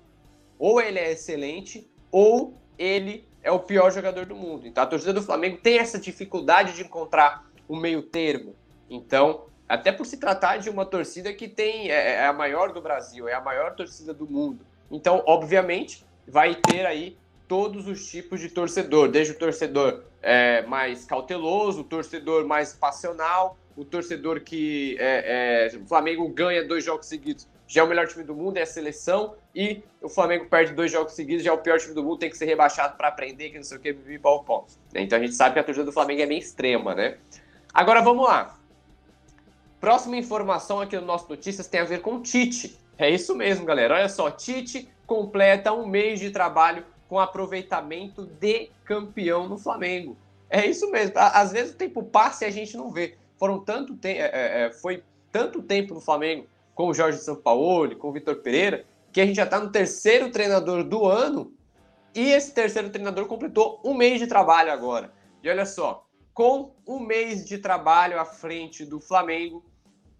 ou 0.59 0.81
ele 0.81 0.99
é 0.99 1.11
excelente, 1.11 1.91
ou 2.13 2.55
ele 2.79 3.29
é 3.43 3.51
o 3.51 3.59
pior 3.59 3.91
jogador 3.91 4.27
do 4.27 4.37
mundo. 4.37 4.67
Então 4.67 4.85
a 4.85 4.87
torcida 4.87 5.13
do 5.13 5.23
Flamengo 5.23 5.59
tem 5.61 5.79
essa 5.79 5.99
dificuldade 5.99 6.75
de 6.75 6.83
encontrar 6.83 7.51
um 7.69 7.77
meio 7.77 8.03
termo. 8.03 8.55
Então, 8.89 9.47
até 9.69 9.91
por 9.91 10.07
se 10.07 10.19
tratar 10.19 10.59
de 10.59 10.69
uma 10.71 10.85
torcida 10.85 11.33
que 11.33 11.49
tem 11.49 11.91
é, 11.91 12.15
é 12.15 12.27
a 12.27 12.33
maior 12.33 12.73
do 12.73 12.81
Brasil, 12.81 13.29
é 13.29 13.35
a 13.35 13.41
maior 13.41 13.75
torcida 13.75 14.13
do 14.15 14.29
mundo. 14.29 14.65
Então, 14.91 15.23
obviamente, 15.27 16.05
vai 16.27 16.55
ter 16.55 16.87
aí 16.87 17.17
todos 17.51 17.89
os 17.89 18.09
tipos 18.09 18.39
de 18.39 18.49
torcedor, 18.49 19.09
desde 19.09 19.33
o 19.33 19.37
torcedor 19.37 20.05
é, 20.23 20.63
mais 20.67 21.05
cauteloso, 21.05 21.81
o 21.81 21.85
torcedor 21.85 22.47
mais 22.47 22.73
passional, 22.73 23.59
o 23.77 23.85
torcedor 23.85 24.43
que 24.43 24.97
é, 25.01 25.67
é, 25.75 25.77
o 25.77 25.85
Flamengo 25.85 26.29
ganha 26.29 26.65
dois 26.65 26.85
jogos 26.85 27.07
seguidos, 27.07 27.49
já 27.67 27.81
é 27.81 27.85
o 27.85 27.89
melhor 27.89 28.07
time 28.07 28.23
do 28.23 28.37
mundo, 28.37 28.57
é 28.57 28.63
a 28.63 28.67
seleção, 28.67 29.35
e 29.53 29.83
o 30.01 30.09
Flamengo 30.09 30.47
perde 30.47 30.73
dois 30.75 30.93
jogos 30.93 31.15
seguidos, 31.15 31.43
já 31.43 31.51
é 31.51 31.53
o 31.53 31.59
pior 31.59 31.81
time 31.81 31.93
do 31.93 32.05
mundo, 32.05 32.19
tem 32.19 32.31
que 32.31 32.39
ser 32.39 32.45
rebaixado 32.45 32.97
para 32.97 33.09
aprender, 33.09 33.51
que 33.51 33.57
não 33.57 33.65
sei 33.65 33.79
o 33.79 33.81
que, 33.81 33.93
bibi, 33.93 34.21
pau, 34.21 34.45
pau. 34.45 34.69
Então 34.95 35.19
a 35.19 35.21
gente 35.21 35.35
sabe 35.35 35.55
que 35.55 35.59
a 35.59 35.65
torcida 35.65 35.85
do 35.85 35.91
Flamengo 35.91 36.23
é 36.23 36.27
bem 36.27 36.39
extrema, 36.39 36.95
né? 36.95 37.19
Agora 37.75 38.01
vamos 38.01 38.29
lá. 38.29 38.57
Próxima 39.81 40.17
informação 40.17 40.81
aqui 40.81 40.95
no 40.95 41.05
nosso 41.05 41.29
Notícias 41.29 41.67
tem 41.67 41.81
a 41.81 41.85
ver 41.85 42.01
com 42.01 42.23
Tite. 42.23 42.79
É 42.97 43.11
isso 43.11 43.35
mesmo, 43.35 43.65
galera. 43.65 43.97
Olha 43.97 44.09
só, 44.09 44.31
Tite 44.31 44.89
completa 45.05 45.73
um 45.73 45.85
mês 45.85 46.21
de 46.21 46.31
trabalho 46.31 46.85
com 47.11 47.19
aproveitamento 47.19 48.25
de 48.25 48.71
campeão 48.85 49.49
no 49.49 49.59
Flamengo. 49.59 50.17
É 50.49 50.65
isso 50.65 50.89
mesmo. 50.93 51.15
Às 51.17 51.51
vezes 51.51 51.75
o 51.75 51.77
tempo 51.77 52.05
passa 52.05 52.45
e 52.45 52.47
a 52.47 52.53
gente 52.53 52.77
não 52.77 52.89
vê. 52.89 53.19
Foram 53.37 53.59
tanto 53.59 53.97
tempo, 53.97 54.21
é, 54.21 54.31
é, 54.33 54.63
é, 54.63 54.71
foi 54.71 55.03
tanto 55.33 55.61
tempo 55.61 55.93
no 55.93 56.01
Flamengo 56.01 56.47
com 56.73 56.87
o 56.87 56.95
Jorge 56.95 57.19
Sampaoli, 57.19 57.97
com 57.97 58.11
o 58.11 58.13
Vitor 58.13 58.37
Pereira, 58.37 58.85
que 59.13 59.21
a 59.21 59.27
gente 59.27 59.35
já 59.35 59.43
está 59.43 59.59
no 59.59 59.73
terceiro 59.73 60.31
treinador 60.31 60.85
do 60.85 61.05
ano 61.05 61.53
e 62.15 62.31
esse 62.31 62.55
terceiro 62.55 62.91
treinador 62.91 63.27
completou 63.27 63.81
um 63.85 63.93
mês 63.93 64.21
de 64.21 64.29
trabalho 64.29 64.71
agora. 64.71 65.13
E 65.43 65.51
olha 65.51 65.67
só, 65.67 66.07
com 66.33 66.71
um 66.87 67.01
mês 67.01 67.45
de 67.45 67.59
trabalho 67.59 68.21
à 68.21 68.25
frente 68.25 68.85
do 68.85 69.01
Flamengo, 69.01 69.65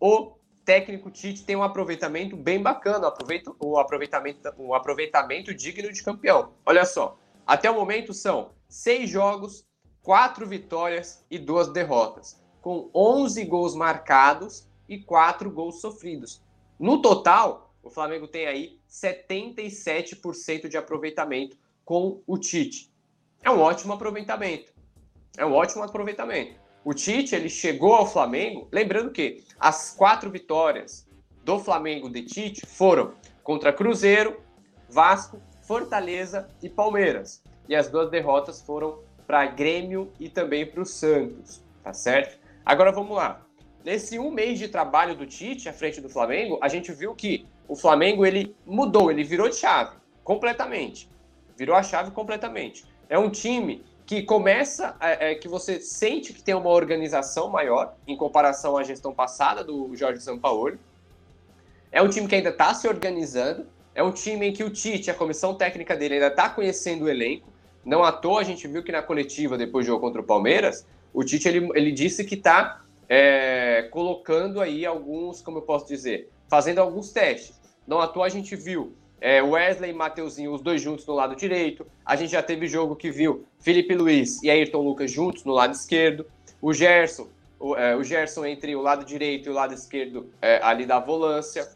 o 0.01 0.33
técnico 0.65 1.11
Tite 1.11 1.45
tem 1.45 1.57
um 1.57 1.63
aproveitamento 1.63 2.37
bem 2.37 2.63
bacana, 2.63 3.09
aproveita, 3.09 3.53
aproveitamento, 3.79 4.53
um 4.59 4.75
aproveitamento 4.75 5.55
digno 5.55 5.93
de 5.93 6.03
campeão. 6.03 6.53
Olha 6.65 6.85
só, 6.85 7.19
até 7.47 7.71
o 7.71 7.75
momento 7.75 8.13
são 8.15 8.53
seis 8.69 9.11
jogos, 9.11 9.67
quatro 10.03 10.47
vitórias 10.47 11.25
e 11.31 11.39
duas 11.39 11.69
derrotas, 11.69 12.41
com 12.61 12.91
11 12.95 13.45
gols 13.45 13.75
marcados 13.75 14.69
e 14.89 14.99
quatro 14.99 15.51
gols 15.51 15.81
sofridos. 15.81 16.43
No 16.79 17.03
total, 17.03 17.75
o 17.83 17.91
Flamengo 17.91 18.29
tem 18.29 18.47
aí 18.47 18.81
77% 18.89 20.69
de 20.69 20.77
aproveitamento 20.77 21.57
com 21.85 22.23
o 22.27 22.39
Tite. 22.39 22.93
É 23.43 23.51
um 23.51 23.61
ótimo 23.61 23.93
aproveitamento. 23.93 24.73
É 25.37 25.45
um 25.45 25.53
ótimo 25.53 25.83
aproveitamento. 25.83 26.61
O 26.83 26.95
Tite 26.95 27.35
ele 27.35 27.49
chegou 27.49 27.95
ao 27.95 28.07
Flamengo, 28.07 28.67
lembrando 28.73 29.11
que 29.11 29.45
as 29.59 29.95
quatro 29.95 30.31
vitórias 30.31 31.07
do 31.45 31.59
Flamengo 31.59 32.09
de 32.09 32.23
Tite 32.23 32.65
foram 32.67 33.13
contra 33.43 33.73
Cruzeiro, 33.73 34.41
Vasco, 34.89 35.41
Fortaleza 35.63 36.49
e 36.63 36.69
Palmeiras. 36.69 37.43
E 37.69 37.77
as 37.77 37.89
duas 37.89 38.11
derrotas 38.11 38.63
foram 38.63 39.01
para 39.27 39.47
Grêmio 39.47 40.11
e 40.19 40.29
também 40.29 40.67
para 40.67 40.81
o 40.81 40.87
Santos, 40.87 41.63
tá 41.85 41.93
certo? 41.93 42.39
Agora 42.65 42.91
vamos 42.91 43.17
lá. 43.17 43.47
Nesse 43.85 44.19
um 44.19 44.31
mês 44.31 44.59
de 44.59 44.69
trabalho 44.69 45.15
do 45.15 45.27
Tite 45.27 45.69
à 45.69 45.73
frente 45.73 46.01
do 46.01 46.09
Flamengo, 46.09 46.59
a 46.63 46.69
gente 46.69 46.93
viu 46.93 47.15
que 47.15 47.47
o 47.69 47.77
Flamengo 47.77 48.27
ele 48.27 48.55
mudou, 48.67 49.11
ele 49.11 49.23
virou 49.23 49.49
de 49.49 49.57
chave 49.57 49.97
completamente. 50.25 51.09
Virou 51.57 51.77
a 51.77 51.83
chave 51.83 52.11
completamente. 52.11 52.85
É 53.09 53.19
um 53.19 53.31
time 53.31 53.85
que 54.11 54.25
começa, 54.25 54.97
é, 54.99 55.31
é, 55.31 55.35
que 55.37 55.47
você 55.47 55.79
sente 55.79 56.33
que 56.33 56.43
tem 56.43 56.53
uma 56.53 56.71
organização 56.71 57.49
maior 57.49 57.95
em 58.09 58.17
comparação 58.17 58.77
à 58.77 58.83
gestão 58.83 59.15
passada 59.15 59.63
do 59.63 59.95
Jorge 59.95 60.21
Sampaoli. 60.21 60.81
É 61.93 62.03
um 62.03 62.09
time 62.09 62.27
que 62.27 62.35
ainda 62.35 62.49
está 62.49 62.75
se 62.75 62.89
organizando, 62.89 63.69
é 63.95 64.03
um 64.03 64.11
time 64.11 64.49
em 64.49 64.53
que 64.53 64.65
o 64.65 64.71
Tite, 64.71 65.13
a 65.13 65.15
comissão 65.15 65.55
técnica 65.55 65.97
dele, 65.97 66.15
ainda 66.15 66.27
está 66.27 66.49
conhecendo 66.49 67.05
o 67.05 67.09
elenco. 67.09 67.53
Não 67.85 68.03
à 68.03 68.11
toa 68.11 68.41
a 68.41 68.43
gente 68.43 68.67
viu 68.67 68.83
que 68.83 68.91
na 68.91 69.01
coletiva, 69.01 69.57
depois 69.57 69.87
do 69.87 69.91
jogo 69.91 70.01
contra 70.01 70.21
o 70.21 70.25
Palmeiras, 70.25 70.85
o 71.15 71.23
Tite 71.23 71.47
ele, 71.47 71.71
ele 71.77 71.93
disse 71.93 72.25
que 72.25 72.35
está 72.35 72.83
é, 73.09 73.87
colocando 73.93 74.61
aí 74.61 74.85
alguns, 74.85 75.41
como 75.41 75.59
eu 75.59 75.63
posso 75.63 75.87
dizer, 75.87 76.29
fazendo 76.49 76.81
alguns 76.81 77.13
testes. 77.13 77.61
Não 77.87 78.01
à 78.01 78.09
toa 78.09 78.27
a 78.27 78.29
gente 78.29 78.57
viu 78.57 78.93
é, 79.21 79.43
Wesley 79.43 79.91
e 79.91 79.95
Mateuzinho, 79.95 80.53
os 80.53 80.63
dois 80.63 80.81
juntos 80.81 81.07
no 81.07 81.15
lado 81.15 81.37
direito. 81.37 81.87
A 82.05 82.17
gente 82.17 82.31
já 82.31 82.43
teve 82.43 82.67
jogo 82.67 82.97
que 82.97 83.11
viu 83.11 83.45
Felipe 83.59 83.95
Luiz 83.95 84.43
e 84.43 84.51
Ayrton 84.51 84.81
Lucas 84.81 85.11
juntos 85.11 85.45
no 85.45 85.53
lado 85.53 85.75
esquerdo. 85.75 86.27
O 86.61 86.73
Gerson, 86.73 87.29
o, 87.59 87.77
é, 87.77 87.95
o 87.95 88.03
Gerson 88.03 88.47
entre 88.47 88.75
o 88.75 88.81
lado 88.81 89.05
direito 89.05 89.49
e 89.49 89.51
o 89.51 89.55
lado 89.55 89.75
esquerdo 89.75 90.31
é, 90.41 90.61
ali 90.63 90.87
da 90.87 90.99
volância, 90.99 91.69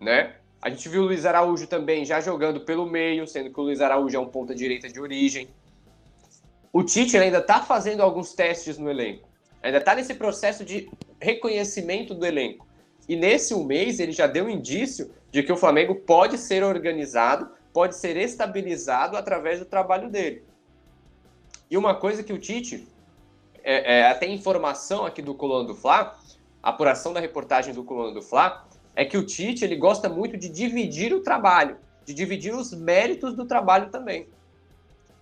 né? 0.00 0.34
A 0.60 0.68
gente 0.68 0.88
viu 0.88 1.02
o 1.02 1.04
Luiz 1.04 1.24
Araújo 1.24 1.66
também 1.68 2.04
já 2.04 2.20
jogando 2.20 2.60
pelo 2.60 2.86
meio, 2.86 3.26
sendo 3.26 3.52
que 3.52 3.60
o 3.60 3.62
Luiz 3.62 3.80
Araújo 3.80 4.16
é 4.16 4.20
um 4.20 4.26
ponta 4.26 4.54
direita 4.54 4.88
de 4.88 5.00
origem. 5.00 5.48
O 6.72 6.82
Tite 6.82 7.16
ainda 7.16 7.38
está 7.38 7.62
fazendo 7.62 8.02
alguns 8.02 8.34
testes 8.34 8.76
no 8.76 8.90
elenco. 8.90 9.28
Ainda 9.62 9.78
está 9.78 9.94
nesse 9.94 10.14
processo 10.14 10.64
de 10.64 10.90
reconhecimento 11.20 12.14
do 12.14 12.26
elenco. 12.26 12.65
E 13.08 13.14
nesse 13.14 13.54
um 13.54 13.64
mês 13.64 14.00
ele 14.00 14.12
já 14.12 14.26
deu 14.26 14.48
indício 14.48 15.10
de 15.30 15.42
que 15.42 15.52
o 15.52 15.56
Flamengo 15.56 15.94
pode 15.94 16.38
ser 16.38 16.64
organizado, 16.64 17.50
pode 17.72 17.96
ser 17.96 18.16
estabilizado 18.16 19.16
através 19.16 19.58
do 19.58 19.64
trabalho 19.64 20.10
dele. 20.10 20.44
E 21.70 21.76
uma 21.76 21.94
coisa 21.94 22.22
que 22.22 22.32
o 22.32 22.38
Tite, 22.38 22.86
é, 23.62 23.98
é, 23.98 24.08
até 24.08 24.26
informação 24.26 25.04
aqui 25.04 25.20
do 25.20 25.34
Coluna 25.34 25.66
do 25.66 25.74
Fla, 25.74 26.18
apuração 26.62 27.12
da 27.12 27.20
reportagem 27.20 27.74
do 27.74 27.84
Coluna 27.84 28.14
do 28.14 28.22
Fla, 28.22 28.66
é 28.94 29.04
que 29.04 29.18
o 29.18 29.26
Tite 29.26 29.64
ele 29.64 29.76
gosta 29.76 30.08
muito 30.08 30.36
de 30.36 30.48
dividir 30.48 31.12
o 31.12 31.20
trabalho, 31.20 31.76
de 32.04 32.14
dividir 32.14 32.54
os 32.54 32.72
méritos 32.72 33.34
do 33.34 33.44
trabalho 33.44 33.90
também. 33.90 34.26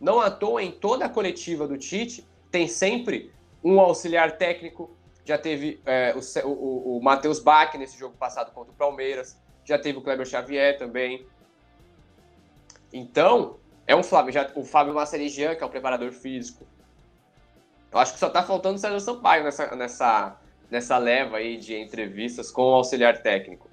Não 0.00 0.20
à 0.20 0.30
toa, 0.30 0.62
em 0.62 0.70
toda 0.70 1.06
a 1.06 1.08
coletiva 1.08 1.66
do 1.66 1.78
Tite, 1.78 2.26
tem 2.50 2.68
sempre 2.68 3.32
um 3.64 3.80
auxiliar 3.80 4.36
técnico, 4.36 4.90
já 5.24 5.38
teve 5.38 5.80
é, 5.86 6.14
o, 6.14 6.48
o, 6.48 6.98
o 6.98 7.02
Matheus 7.02 7.38
Bach 7.38 7.74
nesse 7.76 7.98
jogo 7.98 8.16
passado 8.16 8.52
contra 8.52 8.72
o 8.72 8.76
Palmeiras, 8.76 9.40
já 9.64 9.78
teve 9.78 9.98
o 9.98 10.02
Kleber 10.02 10.26
Xavier 10.26 10.76
também. 10.76 11.26
Então, 12.92 13.56
é 13.86 13.96
um 13.96 14.02
Flávio, 14.02 14.32
já, 14.32 14.50
o 14.54 14.62
Fábio 14.62 14.94
Masserigian, 14.94 15.54
que 15.54 15.62
é 15.62 15.66
o 15.66 15.70
preparador 15.70 16.12
físico. 16.12 16.66
Eu 17.90 17.98
acho 17.98 18.12
que 18.12 18.18
só 18.18 18.28
tá 18.28 18.42
faltando 18.42 18.76
o 18.76 18.78
Sérgio 18.78 19.00
Sampaio 19.00 19.44
nessa, 19.44 19.74
nessa, 19.74 20.40
nessa 20.70 20.98
leva 20.98 21.38
aí 21.38 21.56
de 21.56 21.74
entrevistas 21.76 22.50
com 22.50 22.62
o 22.62 22.74
auxiliar 22.74 23.22
técnico. 23.22 23.68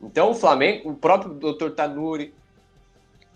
Então, 0.00 0.30
o 0.30 0.34
Flamengo, 0.34 0.90
o 0.90 0.96
próprio 0.96 1.34
Dr. 1.34 1.70
Tanuri. 1.70 2.34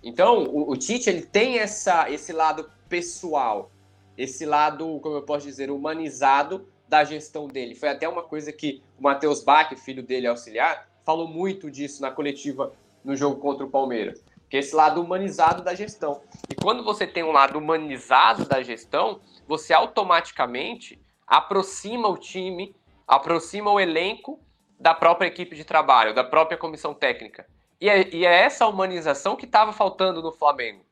Então, 0.03 0.45
o, 0.45 0.71
o 0.71 0.77
Tite, 0.77 1.11
ele 1.11 1.23
tem 1.23 1.59
essa, 1.59 2.11
esse 2.11 2.33
lado 2.33 2.71
pessoal, 2.89 3.71
esse 4.17 4.47
lado, 4.47 5.01
como 5.01 5.17
eu 5.17 5.23
posso 5.23 5.47
dizer, 5.47 5.71
humanizado 5.71 6.69
da 6.89 7.05
gestão 7.05 7.47
dele. 7.47 7.75
Foi 7.75 7.89
até 7.89 8.09
uma 8.09 8.23
coisa 8.23 8.53
que 8.53 8.83
o 8.99 9.03
Matheus 9.03 9.43
Bach, 9.43 9.75
filho 9.77 10.03
dele 10.03 10.27
auxiliar, 10.27 10.89
falou 11.05 11.29
muito 11.29 11.71
disso 11.71 12.03
na 12.03 12.11
coletiva 12.11 12.73
no 13.05 13.17
jogo 13.17 13.41
contra 13.41 13.65
o 13.65 13.71
Palmeiras. 13.71 14.25
Que 14.49 14.57
é 14.57 14.61
esse 14.61 14.75
lado 14.75 15.01
humanizado 15.01 15.63
da 15.63 15.75
gestão. 15.75 16.23
E 16.49 16.55
quando 16.55 16.85
você 16.85 17.07
tem 17.07 17.25
um 17.25 17.33
lado 17.33 17.59
humanizado 17.59 18.45
da 18.45 18.63
gestão, 18.63 19.21
você 19.47 19.73
automaticamente 19.73 21.01
aproxima 21.27 22.09
o 22.09 22.17
time, 22.17 22.75
aproxima 23.07 23.73
o 23.73 23.81
elenco 23.81 24.41
da 24.79 24.95
própria 24.95 25.27
equipe 25.27 25.57
de 25.57 25.65
trabalho, 25.65 26.15
da 26.15 26.23
própria 26.23 26.57
comissão 26.57 26.95
técnica. 26.95 27.47
E 27.81 27.89
é, 27.89 28.15
e 28.15 28.25
é 28.25 28.43
essa 28.43 28.67
humanização 28.67 29.37
que 29.37 29.47
estava 29.47 29.73
faltando 29.73 30.23
no 30.23 30.33
Flamengo. 30.33 30.86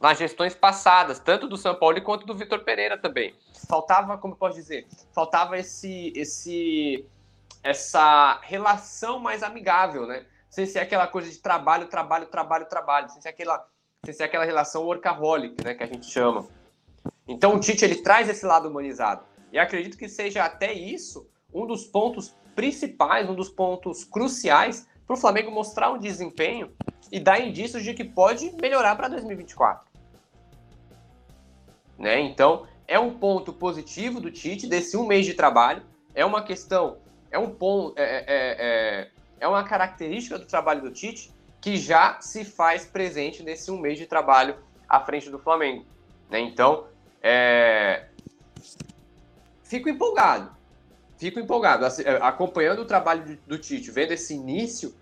Nas 0.00 0.18
gestões 0.18 0.54
passadas, 0.54 1.18
tanto 1.18 1.48
do 1.48 1.56
São 1.56 1.74
Paulo 1.74 2.00
quanto 2.02 2.24
do 2.24 2.34
Vitor 2.34 2.60
Pereira 2.60 2.96
também. 2.96 3.34
Faltava, 3.68 4.16
como 4.16 4.34
eu 4.34 4.38
posso 4.38 4.54
dizer, 4.56 4.86
faltava 5.12 5.58
esse, 5.58 6.12
esse 6.14 7.04
essa 7.62 8.38
relação 8.42 9.18
mais 9.18 9.42
amigável, 9.42 10.06
né? 10.06 10.24
Sem 10.48 10.66
ser 10.66 10.78
aquela 10.78 11.06
coisa 11.06 11.30
de 11.30 11.38
trabalho, 11.38 11.88
trabalho, 11.88 12.26
trabalho, 12.26 12.66
trabalho, 12.66 13.08
sem 13.10 13.20
ser 13.20 13.28
aquela, 13.28 13.66
sem 14.04 14.14
ser 14.14 14.24
aquela 14.24 14.44
relação 14.44 14.84
workaholic, 14.84 15.62
né, 15.62 15.74
que 15.74 15.82
a 15.82 15.86
gente 15.86 16.06
chama. 16.06 16.46
Então 17.26 17.54
o 17.54 17.60
Tite 17.60 17.84
ele 17.84 17.96
traz 17.96 18.28
esse 18.28 18.46
lado 18.46 18.68
humanizado. 18.68 19.24
E 19.52 19.58
acredito 19.58 19.98
que 19.98 20.08
seja 20.08 20.44
até 20.44 20.72
isso 20.72 21.28
um 21.52 21.66
dos 21.66 21.84
pontos 21.84 22.34
principais, 22.54 23.28
um 23.28 23.34
dos 23.34 23.48
pontos 23.48 24.04
cruciais 24.04 24.86
para 25.06 25.14
o 25.14 25.16
Flamengo 25.16 25.50
mostrar 25.50 25.90
um 25.90 25.98
desempenho 25.98 26.72
e 27.10 27.18
dar 27.18 27.40
indícios 27.40 27.82
de 27.82 27.94
que 27.94 28.04
pode 28.04 28.54
melhorar 28.60 28.96
para 28.96 29.08
2024. 29.08 29.87
Né? 31.98 32.20
Então, 32.20 32.66
é 32.86 32.98
um 32.98 33.18
ponto 33.18 33.52
positivo 33.52 34.20
do 34.20 34.30
Tite 34.30 34.66
desse 34.66 34.96
um 34.96 35.06
mês 35.06 35.26
de 35.26 35.34
trabalho. 35.34 35.82
É 36.14 36.24
uma 36.24 36.42
questão 36.42 36.98
é 37.30 37.38
um 37.38 37.50
ponto, 37.50 37.98
é, 37.98 38.02
é, 38.02 38.26
é, 38.26 39.10
é 39.40 39.48
uma 39.48 39.62
característica 39.64 40.38
do 40.38 40.46
trabalho 40.46 40.82
do 40.82 40.90
Tite 40.90 41.30
que 41.60 41.76
já 41.76 42.20
se 42.20 42.44
faz 42.44 42.84
presente 42.84 43.42
nesse 43.42 43.70
um 43.70 43.78
mês 43.78 43.98
de 43.98 44.06
trabalho 44.06 44.56
à 44.88 45.00
frente 45.00 45.28
do 45.28 45.38
Flamengo. 45.38 45.84
Né? 46.30 46.40
Então, 46.40 46.86
é... 47.22 48.06
fico 49.62 49.88
empolgado. 49.88 50.56
Fico 51.18 51.40
empolgado. 51.40 51.84
Assim, 51.84 52.02
é, 52.04 52.16
acompanhando 52.22 52.82
o 52.82 52.84
trabalho 52.84 53.38
do 53.46 53.58
Tite, 53.58 53.90
vendo 53.90 54.12
esse 54.12 54.34
início 54.34 54.94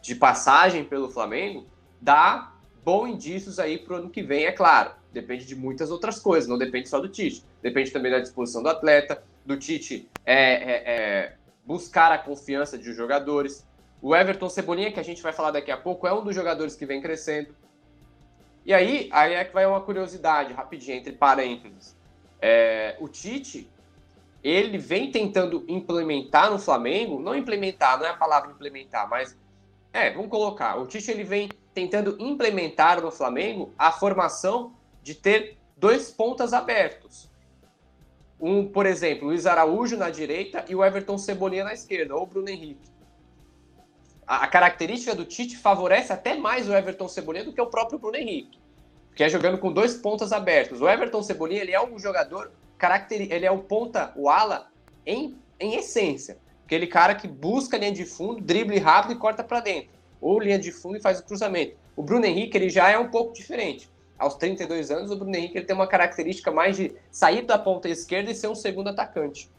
de 0.00 0.14
passagem 0.14 0.84
pelo 0.84 1.10
Flamengo, 1.10 1.66
dá 2.00 2.52
bons 2.82 3.08
indícios 3.08 3.58
aí 3.58 3.78
para 3.78 3.94
o 3.94 3.96
ano 3.98 4.10
que 4.10 4.22
vem, 4.22 4.46
é 4.46 4.52
claro. 4.52 4.92
Depende 5.12 5.44
de 5.44 5.56
muitas 5.56 5.90
outras 5.90 6.18
coisas, 6.18 6.48
não 6.48 6.56
depende 6.56 6.88
só 6.88 7.00
do 7.00 7.08
Tite. 7.08 7.44
Depende 7.62 7.90
também 7.90 8.12
da 8.12 8.20
disposição 8.20 8.62
do 8.62 8.68
atleta, 8.68 9.22
do 9.44 9.56
Tite 9.56 10.08
é, 10.24 10.34
é, 10.34 10.82
é 10.86 11.36
buscar 11.64 12.12
a 12.12 12.18
confiança 12.18 12.78
de 12.78 12.92
jogadores. 12.92 13.66
O 14.00 14.14
Everton 14.14 14.48
Cebolinha, 14.48 14.92
que 14.92 15.00
a 15.00 15.04
gente 15.04 15.22
vai 15.22 15.32
falar 15.32 15.50
daqui 15.50 15.70
a 15.70 15.76
pouco, 15.76 16.06
é 16.06 16.12
um 16.12 16.22
dos 16.22 16.34
jogadores 16.34 16.74
que 16.74 16.86
vem 16.86 17.02
crescendo. 17.02 17.54
E 18.64 18.72
aí, 18.72 19.08
aí 19.12 19.34
é 19.34 19.44
que 19.44 19.52
vai 19.52 19.66
uma 19.66 19.80
curiosidade, 19.80 20.52
rapidinho, 20.52 20.98
entre 20.98 21.12
parênteses. 21.12 21.96
É, 22.40 22.96
o 23.00 23.08
Tite, 23.08 23.68
ele 24.42 24.78
vem 24.78 25.10
tentando 25.10 25.64
implementar 25.68 26.50
no 26.50 26.58
Flamengo, 26.58 27.20
não 27.20 27.34
implementar, 27.34 27.98
não 27.98 28.06
é 28.06 28.10
a 28.10 28.14
palavra 28.14 28.50
implementar, 28.50 29.08
mas 29.08 29.36
é, 29.92 30.10
vamos 30.10 30.30
colocar. 30.30 30.76
O 30.76 30.86
Tite 30.86 31.10
ele 31.10 31.24
vem 31.24 31.48
tentando 31.74 32.16
implementar 32.18 33.00
no 33.00 33.10
Flamengo 33.10 33.72
a 33.78 33.92
formação 33.92 34.74
de 35.02 35.14
ter 35.14 35.58
dois 35.76 36.10
pontas 36.10 36.52
abertos 36.52 37.30
um, 38.40 38.66
por 38.66 38.86
exemplo, 38.86 39.28
Luiz 39.28 39.44
Araújo 39.44 39.96
na 39.96 40.08
direita 40.08 40.64
e 40.68 40.74
o 40.74 40.82
Everton 40.82 41.18
Cebolinha 41.18 41.64
na 41.64 41.74
esquerda, 41.74 42.16
ou 42.16 42.24
Bruno 42.24 42.48
Henrique. 42.48 42.90
A, 44.26 44.44
a, 44.44 44.46
característica 44.46 45.14
do 45.14 45.26
Tite 45.26 45.58
favorece 45.58 46.12
até 46.12 46.34
mais 46.34 46.68
o 46.68 46.74
Everton 46.74 47.06
Cebolinha 47.06 47.44
do 47.44 47.52
que 47.52 47.60
o 47.60 47.66
próprio 47.66 47.98
Bruno 47.98 48.16
Henrique, 48.16 48.58
que 49.14 49.22
é 49.22 49.28
jogando 49.28 49.58
com 49.58 49.70
dois 49.70 49.94
pontas 49.94 50.32
abertos. 50.32 50.80
O 50.80 50.88
Everton 50.88 51.22
Cebolinha 51.22 51.60
ele 51.60 51.72
é 51.72 51.84
um 51.84 51.98
jogador 51.98 52.50
ele 53.10 53.44
é 53.44 53.50
o 53.50 53.58
ponta, 53.58 54.10
o 54.16 54.30
ala 54.30 54.70
em, 55.04 55.36
em 55.58 55.74
essência, 55.74 56.38
aquele 56.64 56.86
cara 56.86 57.14
que 57.14 57.28
busca 57.28 57.76
linha 57.76 57.92
de 57.92 58.06
fundo, 58.06 58.40
drible 58.40 58.78
rápido 58.78 59.12
e 59.12 59.16
corta 59.16 59.44
para 59.44 59.60
dentro, 59.60 59.90
ou 60.18 60.40
linha 60.40 60.58
de 60.58 60.72
fundo 60.72 60.96
e 60.96 61.00
faz 61.00 61.20
o 61.20 61.24
cruzamento. 61.24 61.76
O 61.94 62.02
Bruno 62.02 62.24
Henrique 62.24 62.56
ele 62.56 62.70
já 62.70 62.88
é 62.88 62.98
um 62.98 63.10
pouco 63.10 63.34
diferente 63.34 63.90
aos 64.20 64.34
32 64.34 64.90
anos, 64.90 65.10
o 65.10 65.16
Bruno 65.16 65.34
Henrique 65.34 65.56
ele 65.56 65.64
tem 65.64 65.74
uma 65.74 65.86
característica 65.86 66.50
mais 66.50 66.76
de 66.76 66.94
sair 67.10 67.42
da 67.42 67.58
ponta 67.58 67.88
esquerda 67.88 68.30
e 68.30 68.34
ser 68.34 68.48
um 68.48 68.54
segundo 68.54 68.88
atacante. 68.88 69.50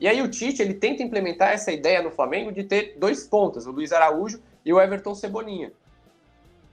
E 0.00 0.08
aí 0.08 0.20
o 0.20 0.28
Tite 0.28 0.60
ele 0.60 0.74
tenta 0.74 1.02
implementar 1.02 1.52
essa 1.52 1.70
ideia 1.70 2.02
no 2.02 2.10
Flamengo 2.10 2.50
de 2.50 2.64
ter 2.64 2.96
dois 2.98 3.24
pontas, 3.24 3.64
o 3.64 3.70
Luiz 3.70 3.92
Araújo 3.92 4.40
e 4.64 4.72
o 4.72 4.80
Everton 4.80 5.14
Cebolinha. 5.14 5.72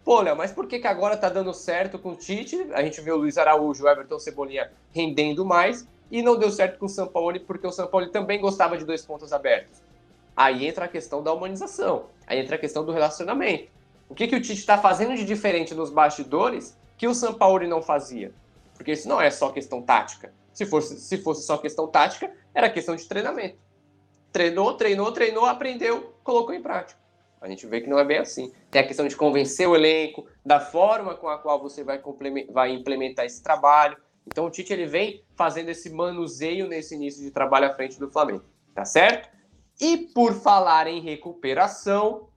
Pô, 0.04 0.22
Léo, 0.22 0.36
mas 0.36 0.52
por 0.52 0.68
que, 0.68 0.80
que 0.80 0.88
agora 0.88 1.16
tá 1.16 1.30
dando 1.30 1.54
certo 1.54 1.98
com 1.98 2.12
o 2.12 2.16
Tite? 2.16 2.68
A 2.74 2.82
gente 2.82 3.00
vê 3.00 3.12
o 3.12 3.18
Luiz 3.18 3.38
Araújo 3.38 3.84
e 3.84 3.86
o 3.86 3.90
Everton 3.90 4.20
Cebolinha 4.20 4.72
rendendo 4.92 5.46
mais 5.46 5.88
e 6.12 6.22
não 6.22 6.38
deu 6.38 6.52
certo 6.52 6.80
com 6.80 6.88
o 6.88 6.90
São 6.90 7.08
Paulo 7.08 7.40
porque 7.42 7.66
o 7.66 7.72
São 7.72 7.88
Paulo 7.88 8.08
também 8.10 8.40
gostava 8.42 8.78
de 8.78 8.86
dois 8.86 9.06
pontos 9.06 9.32
abertos. 9.32 9.82
Aí 10.36 10.68
entra 10.68 10.86
a 10.86 10.88
questão 10.88 11.24
da 11.24 11.32
humanização, 11.32 12.08
aí 12.25 12.40
entra 12.40 12.56
a 12.56 12.60
questão 12.60 12.84
do 12.84 12.92
relacionamento. 12.92 13.70
O 14.10 14.16
que, 14.16 14.28
que 14.28 14.36
o 14.36 14.42
Tite 14.42 14.60
está 14.60 14.78
fazendo 14.78 15.16
de 15.16 15.24
diferente 15.25 15.74
nos 15.74 15.90
bastidores 15.90 16.78
que 16.98 17.08
o 17.08 17.14
Sampaoli 17.14 17.68
não 17.68 17.82
fazia. 17.82 18.34
Porque 18.75 18.92
isso 18.92 19.08
não 19.08 19.22
é 19.22 19.30
só 19.30 19.52
questão 19.52 19.82
tática. 19.82 20.34
Se 20.54 20.66
fosse, 20.66 21.00
se 21.00 21.18
fosse 21.18 21.46
só 21.46 21.58
questão 21.58 21.88
tática, 21.88 22.32
era 22.54 22.70
questão 22.70 22.96
de 22.96 23.06
treinamento. 23.06 23.58
Treinou, 24.32 24.74
treinou, 24.75 25.12
treinou, 25.12 25.46
aprendeu, 25.46 26.14
colocou 26.24 26.54
em 26.54 26.62
prática. 26.62 27.00
A 27.42 27.48
gente 27.48 27.68
vê 27.68 27.82
que 27.82 27.90
não 27.90 28.00
é 28.00 28.04
bem 28.04 28.18
assim. 28.18 28.52
Tem 28.72 28.82
a 28.82 28.88
questão 28.88 29.08
de 29.08 29.16
convencer 29.16 29.68
o 29.68 29.75
elenco, 29.75 30.25
da 30.46 30.60
forma 30.60 31.16
com 31.16 31.28
a 31.28 31.38
qual 31.38 31.62
você 31.62 31.84
vai, 31.84 32.02
vai 32.52 32.72
implementar 32.72 33.25
esse 33.25 33.42
trabalho. 33.44 33.98
Então 34.25 34.46
o 34.46 34.50
Tite 34.50 34.74
ele 34.74 34.86
vem 34.86 35.24
fazendo 35.36 35.70
esse 35.70 35.90
manuseio 35.90 36.68
nesse 36.68 36.96
início 36.96 37.22
de 37.22 37.32
trabalho 37.32 37.68
à 37.68 37.74
frente 37.74 38.00
do 38.00 38.10
Flamengo. 38.10 38.44
Tá 38.74 38.84
certo? 38.84 39.30
E 39.80 39.98
por 40.14 40.34
falar 40.34 40.88
em 40.88 41.02
recuperação, 41.02 42.30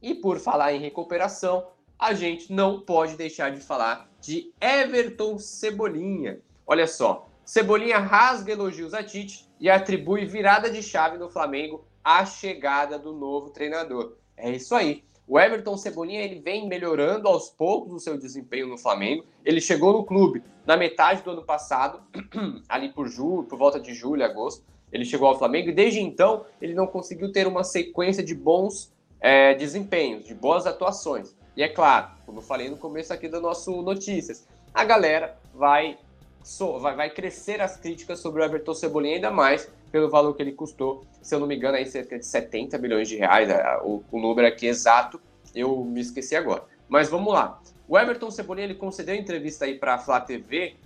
e 0.00 0.14
por 0.14 0.38
falar 0.38 0.72
em 0.72 0.80
recuperação, 0.80 1.68
a 2.02 2.14
gente 2.14 2.52
não 2.52 2.80
pode 2.80 3.16
deixar 3.16 3.52
de 3.52 3.60
falar 3.60 4.10
de 4.20 4.52
Everton 4.60 5.38
Cebolinha. 5.38 6.40
Olha 6.66 6.84
só, 6.88 7.28
Cebolinha 7.44 7.98
rasga 7.98 8.50
elogios 8.50 8.92
a 8.92 9.04
Tite 9.04 9.48
e 9.60 9.70
atribui 9.70 10.26
virada 10.26 10.68
de 10.68 10.82
chave 10.82 11.16
no 11.16 11.30
Flamengo 11.30 11.84
à 12.02 12.26
chegada 12.26 12.98
do 12.98 13.12
novo 13.12 13.50
treinador. 13.50 14.16
É 14.36 14.50
isso 14.50 14.74
aí. 14.74 15.04
O 15.28 15.38
Everton 15.38 15.76
Cebolinha 15.76 16.22
ele 16.22 16.40
vem 16.40 16.66
melhorando 16.66 17.28
aos 17.28 17.48
poucos 17.50 17.92
o 17.92 18.00
seu 18.00 18.18
desempenho 18.18 18.66
no 18.66 18.76
Flamengo. 18.76 19.24
Ele 19.44 19.60
chegou 19.60 19.92
no 19.92 20.04
clube 20.04 20.42
na 20.66 20.76
metade 20.76 21.22
do 21.22 21.30
ano 21.30 21.44
passado, 21.44 22.02
ali 22.68 22.88
por 22.88 23.06
julho, 23.06 23.44
por 23.44 23.56
volta 23.56 23.78
de 23.78 23.94
julho, 23.94 24.24
agosto. 24.24 24.64
Ele 24.90 25.04
chegou 25.04 25.28
ao 25.28 25.38
Flamengo 25.38 25.68
e 25.68 25.72
desde 25.72 26.00
então 26.00 26.46
ele 26.60 26.74
não 26.74 26.88
conseguiu 26.88 27.30
ter 27.30 27.46
uma 27.46 27.62
sequência 27.62 28.24
de 28.24 28.34
bons 28.34 28.92
é, 29.20 29.54
desempenhos, 29.54 30.24
de 30.24 30.34
boas 30.34 30.66
atuações. 30.66 31.40
E 31.56 31.62
é 31.62 31.68
claro, 31.68 32.08
como 32.24 32.38
eu 32.38 32.42
falei 32.42 32.70
no 32.70 32.76
começo 32.76 33.12
aqui 33.12 33.28
do 33.28 33.40
nosso 33.40 33.82
Notícias, 33.82 34.46
a 34.72 34.84
galera 34.84 35.36
vai, 35.54 35.98
so, 36.42 36.78
vai, 36.78 36.96
vai 36.96 37.10
crescer 37.10 37.60
as 37.60 37.76
críticas 37.76 38.20
sobre 38.20 38.40
o 38.40 38.44
Everton 38.44 38.74
Cebolinha 38.74 39.16
ainda 39.16 39.30
mais 39.30 39.70
pelo 39.90 40.08
valor 40.08 40.34
que 40.34 40.42
ele 40.42 40.52
custou, 40.52 41.04
se 41.20 41.34
eu 41.34 41.40
não 41.40 41.46
me 41.46 41.54
engano, 41.54 41.76
aí 41.76 41.84
cerca 41.84 42.18
de 42.18 42.24
70 42.24 42.78
milhões 42.78 43.08
de 43.08 43.16
reais, 43.16 43.50
o, 43.84 44.02
o 44.10 44.18
número 44.18 44.48
aqui 44.48 44.66
exato, 44.66 45.20
eu 45.54 45.84
me 45.84 46.00
esqueci 46.00 46.34
agora. 46.34 46.64
Mas 46.88 47.10
vamos 47.10 47.32
lá. 47.32 47.60
O 47.86 47.98
Everton 47.98 48.30
Cebolinha 48.30 48.64
ele 48.64 48.74
concedeu 48.74 49.14
entrevista 49.14 49.66
aí 49.66 49.78
para 49.78 49.94
a 49.94 49.98
Flá 49.98 50.18
TV 50.18 50.76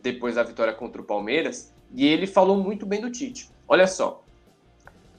depois 0.00 0.36
da 0.36 0.42
vitória 0.42 0.72
contra 0.72 1.02
o 1.02 1.04
Palmeiras 1.04 1.74
e 1.94 2.06
ele 2.06 2.26
falou 2.26 2.56
muito 2.56 2.86
bem 2.86 3.00
do 3.00 3.10
Tite. 3.10 3.50
Olha 3.68 3.86
só, 3.86 4.24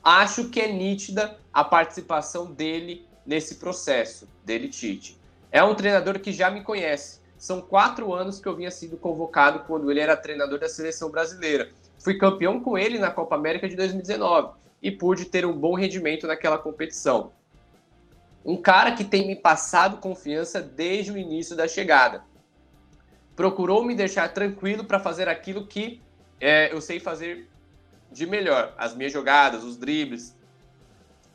acho 0.03 0.49
que 0.49 0.59
é 0.59 0.71
nítida 0.71 1.37
a 1.53 1.63
participação 1.63 2.51
dele 2.51 3.06
nesse 3.27 3.55
processo, 3.55 4.27
dele 4.45 4.69
Tite. 4.69 5.19
É 5.51 5.61
um 5.61 5.75
treinador 5.75 6.19
que 6.19 6.31
já 6.31 6.49
me 6.49 6.63
conhece. 6.63 7.19
São 7.37 7.61
quatro 7.61 8.13
anos 8.13 8.39
que 8.39 8.47
eu 8.47 8.55
vinha 8.55 8.71
sido 8.71 8.97
convocado 8.97 9.65
quando 9.67 9.91
ele 9.91 9.99
era 9.99 10.15
treinador 10.15 10.57
da 10.57 10.69
seleção 10.69 11.11
brasileira. 11.11 11.69
Fui 11.99 12.17
campeão 12.17 12.59
com 12.61 12.77
ele 12.77 12.97
na 12.97 13.11
Copa 13.11 13.35
América 13.35 13.67
de 13.67 13.75
2019 13.75 14.55
e 14.81 14.89
pude 14.89 15.25
ter 15.25 15.45
um 15.45 15.53
bom 15.53 15.75
rendimento 15.75 16.25
naquela 16.25 16.57
competição. 16.57 17.31
Um 18.45 18.55
cara 18.55 18.93
que 18.93 19.03
tem 19.03 19.27
me 19.27 19.35
passado 19.35 19.97
confiança 19.97 20.61
desde 20.61 21.11
o 21.11 21.17
início 21.17 21.55
da 21.55 21.67
chegada. 21.67 22.23
Procurou 23.35 23.83
me 23.83 23.93
deixar 23.93 24.33
tranquilo 24.33 24.85
para 24.85 24.99
fazer 24.99 25.27
aquilo 25.27 25.67
que 25.67 26.01
é, 26.39 26.71
eu 26.71 26.79
sei 26.79 26.99
fazer 26.99 27.47
de 28.11 28.25
melhor: 28.25 28.73
as 28.77 28.95
minhas 28.95 29.11
jogadas, 29.11 29.63
os 29.63 29.77
dribles, 29.77 30.35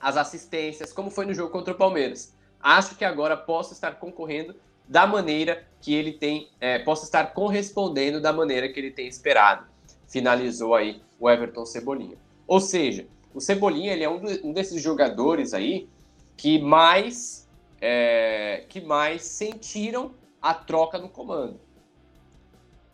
as 0.02 0.16
assistências, 0.16 0.92
como 0.92 1.10
foi 1.10 1.24
no 1.24 1.32
jogo 1.32 1.50
contra 1.50 1.72
o 1.72 1.76
Palmeiras. 1.76 2.34
Acho 2.60 2.96
que 2.96 3.04
agora 3.04 3.36
posso 3.36 3.72
estar 3.72 3.92
concorrendo 3.92 4.54
da 4.86 5.06
maneira 5.06 5.66
que 5.80 5.94
ele 5.94 6.12
tem, 6.12 6.50
é, 6.60 6.80
posso 6.80 7.04
estar 7.04 7.32
correspondendo 7.32 8.20
da 8.20 8.32
maneira 8.32 8.68
que 8.68 8.78
ele 8.78 8.90
tem 8.90 9.06
esperado 9.06 9.72
finalizou 10.12 10.74
aí 10.74 11.00
o 11.18 11.28
Everton 11.28 11.64
Cebolinha. 11.64 12.18
Ou 12.46 12.60
seja, 12.60 13.06
o 13.34 13.40
Cebolinha 13.40 13.94
ele 13.94 14.04
é 14.04 14.10
um, 14.10 14.20
do, 14.20 14.46
um 14.46 14.52
desses 14.52 14.82
jogadores 14.82 15.54
aí 15.54 15.88
que 16.36 16.60
mais 16.60 17.48
é, 17.80 18.66
que 18.68 18.80
mais 18.80 19.22
sentiram 19.22 20.14
a 20.40 20.52
troca 20.52 20.98
no 20.98 21.08
comando. 21.08 21.58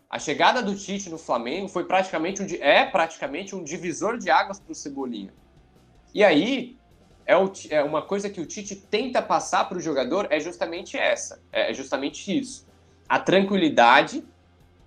A 0.09 0.17
chegada 0.17 0.63
do 0.63 0.75
Tite 0.75 1.09
no 1.09 1.17
Flamengo 1.17 1.67
foi 1.67 1.83
praticamente 1.83 2.41
um, 2.41 2.47
é 2.61 2.85
praticamente 2.85 3.53
um 3.53 3.63
divisor 3.63 4.17
de 4.17 4.31
águas 4.31 4.59
para 4.59 4.71
o 4.71 4.75
Cebolinha. 4.75 5.31
E 6.13 6.23
aí 6.23 6.78
é, 7.29 7.37
o, 7.37 7.51
é, 7.69 7.83
uma 7.83 8.01
coisa 8.01 8.27
que 8.27 8.41
o 8.41 8.45
Tite 8.47 8.75
tenta 8.75 9.21
passar 9.21 9.69
para 9.69 9.77
o 9.77 9.81
jogador 9.81 10.25
é 10.31 10.39
justamente 10.39 10.97
essa, 10.97 11.39
é 11.51 11.71
justamente 11.71 12.35
isso, 12.35 12.65
a 13.07 13.19
tranquilidade, 13.19 14.23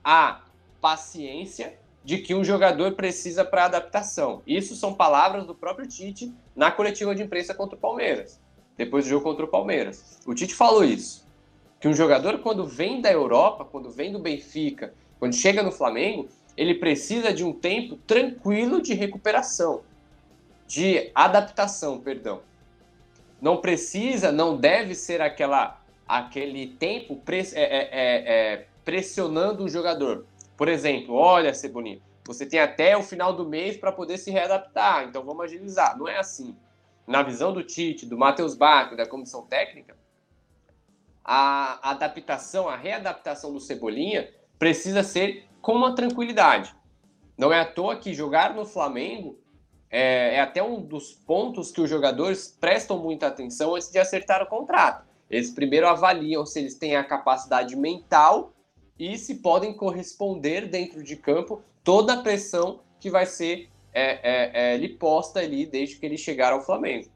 a 0.02 0.40
paciência 0.80 1.78
de 2.02 2.18
que 2.18 2.34
um 2.34 2.42
jogador 2.42 2.94
precisa 2.94 3.44
para 3.44 3.66
adaptação. 3.66 4.42
Isso 4.44 4.74
são 4.74 4.92
palavras 4.92 5.46
do 5.46 5.54
próprio 5.54 5.86
Tite 5.86 6.34
na 6.56 6.72
coletiva 6.72 7.14
de 7.14 7.22
imprensa 7.22 7.54
contra 7.54 7.76
o 7.76 7.80
Palmeiras, 7.80 8.40
depois 8.76 9.04
do 9.04 9.10
jogo 9.10 9.22
contra 9.22 9.44
o 9.44 9.48
Palmeiras. 9.48 10.18
O 10.26 10.34
Tite 10.34 10.52
falou 10.52 10.84
isso, 10.84 11.24
que 11.78 11.86
um 11.86 11.94
jogador 11.94 12.38
quando 12.38 12.66
vem 12.66 13.00
da 13.00 13.12
Europa, 13.12 13.64
quando 13.64 13.88
vem 13.88 14.10
do 14.10 14.18
Benfica, 14.18 14.92
quando 15.20 15.36
chega 15.36 15.62
no 15.62 15.70
Flamengo, 15.70 16.28
ele 16.56 16.74
precisa 16.74 17.32
de 17.32 17.44
um 17.44 17.52
tempo 17.52 17.94
tranquilo 18.04 18.82
de 18.82 18.94
recuperação, 18.94 19.82
de 20.72 21.10
adaptação, 21.14 22.00
perdão. 22.00 22.40
Não 23.40 23.58
precisa, 23.58 24.30
não 24.32 24.56
deve 24.56 24.94
ser 24.94 25.20
aquela 25.20 25.80
aquele 26.06 26.66
tempo 26.66 27.20
é, 27.26 27.38
é, 27.38 27.62
é, 27.62 28.52
é, 28.52 28.66
pressionando 28.84 29.64
o 29.64 29.68
jogador 29.68 30.26
por 30.56 30.68
exemplo, 30.68 31.16
olha, 31.16 31.52
Cebolinha, 31.52 32.00
você 32.24 32.46
tem 32.46 32.60
até 32.60 32.96
o 32.96 33.02
final 33.02 33.32
do 33.32 33.44
mês 33.44 33.76
para 33.76 33.90
poder 33.90 34.16
se 34.16 34.30
readaptar, 34.30 35.04
então 35.08 35.24
vamos 35.24 35.44
agilizar. 35.44 35.98
Não 35.98 36.06
é 36.06 36.18
assim. 36.18 36.56
Na 37.04 37.20
visão 37.20 37.52
do 37.52 37.64
Tite, 37.64 38.06
do 38.06 38.16
Matheus 38.16 38.54
Bach, 38.54 38.94
da 38.94 39.04
comissão 39.04 39.44
técnica, 39.44 39.96
a 41.24 41.90
adaptação, 41.90 42.68
a 42.68 42.76
readaptação 42.76 43.52
do 43.52 43.58
Cebolinha 43.58 44.32
precisa 44.56 45.02
ser 45.02 45.48
com 45.60 45.72
uma 45.72 45.96
tranquilidade. 45.96 46.72
Não 47.36 47.52
é 47.52 47.58
à 47.58 47.64
toa 47.64 47.96
que 47.96 48.14
jogar 48.14 48.54
no 48.54 48.64
Flamengo 48.64 49.36
é, 49.92 50.36
é, 50.36 50.40
até 50.40 50.62
um 50.62 50.80
dos 50.80 51.12
pontos 51.12 51.70
que 51.70 51.82
os 51.82 51.90
jogadores 51.90 52.56
prestam 52.58 52.98
muita 52.98 53.26
atenção 53.26 53.74
antes 53.74 53.90
de 53.90 53.98
acertar 53.98 54.42
o 54.42 54.46
contrato. 54.46 55.04
Eles 55.28 55.50
primeiro 55.50 55.86
avaliam 55.86 56.46
se 56.46 56.58
eles 56.58 56.74
têm 56.74 56.96
a 56.96 57.04
capacidade 57.04 57.76
mental 57.76 58.54
e 58.98 59.18
se 59.18 59.36
podem 59.36 59.74
corresponder 59.74 60.66
dentro 60.66 61.02
de 61.02 61.14
campo 61.14 61.62
toda 61.84 62.14
a 62.14 62.22
pressão 62.22 62.80
que 62.98 63.10
vai 63.10 63.26
ser 63.26 63.68
é, 63.92 64.12
é, 64.22 64.72
é, 64.72 64.76
lhe 64.78 64.88
posta 64.88 65.40
ali 65.40 65.66
desde 65.66 65.96
que 65.96 66.06
ele 66.06 66.16
chegar 66.16 66.54
ao 66.54 66.64
Flamengo. 66.64 67.10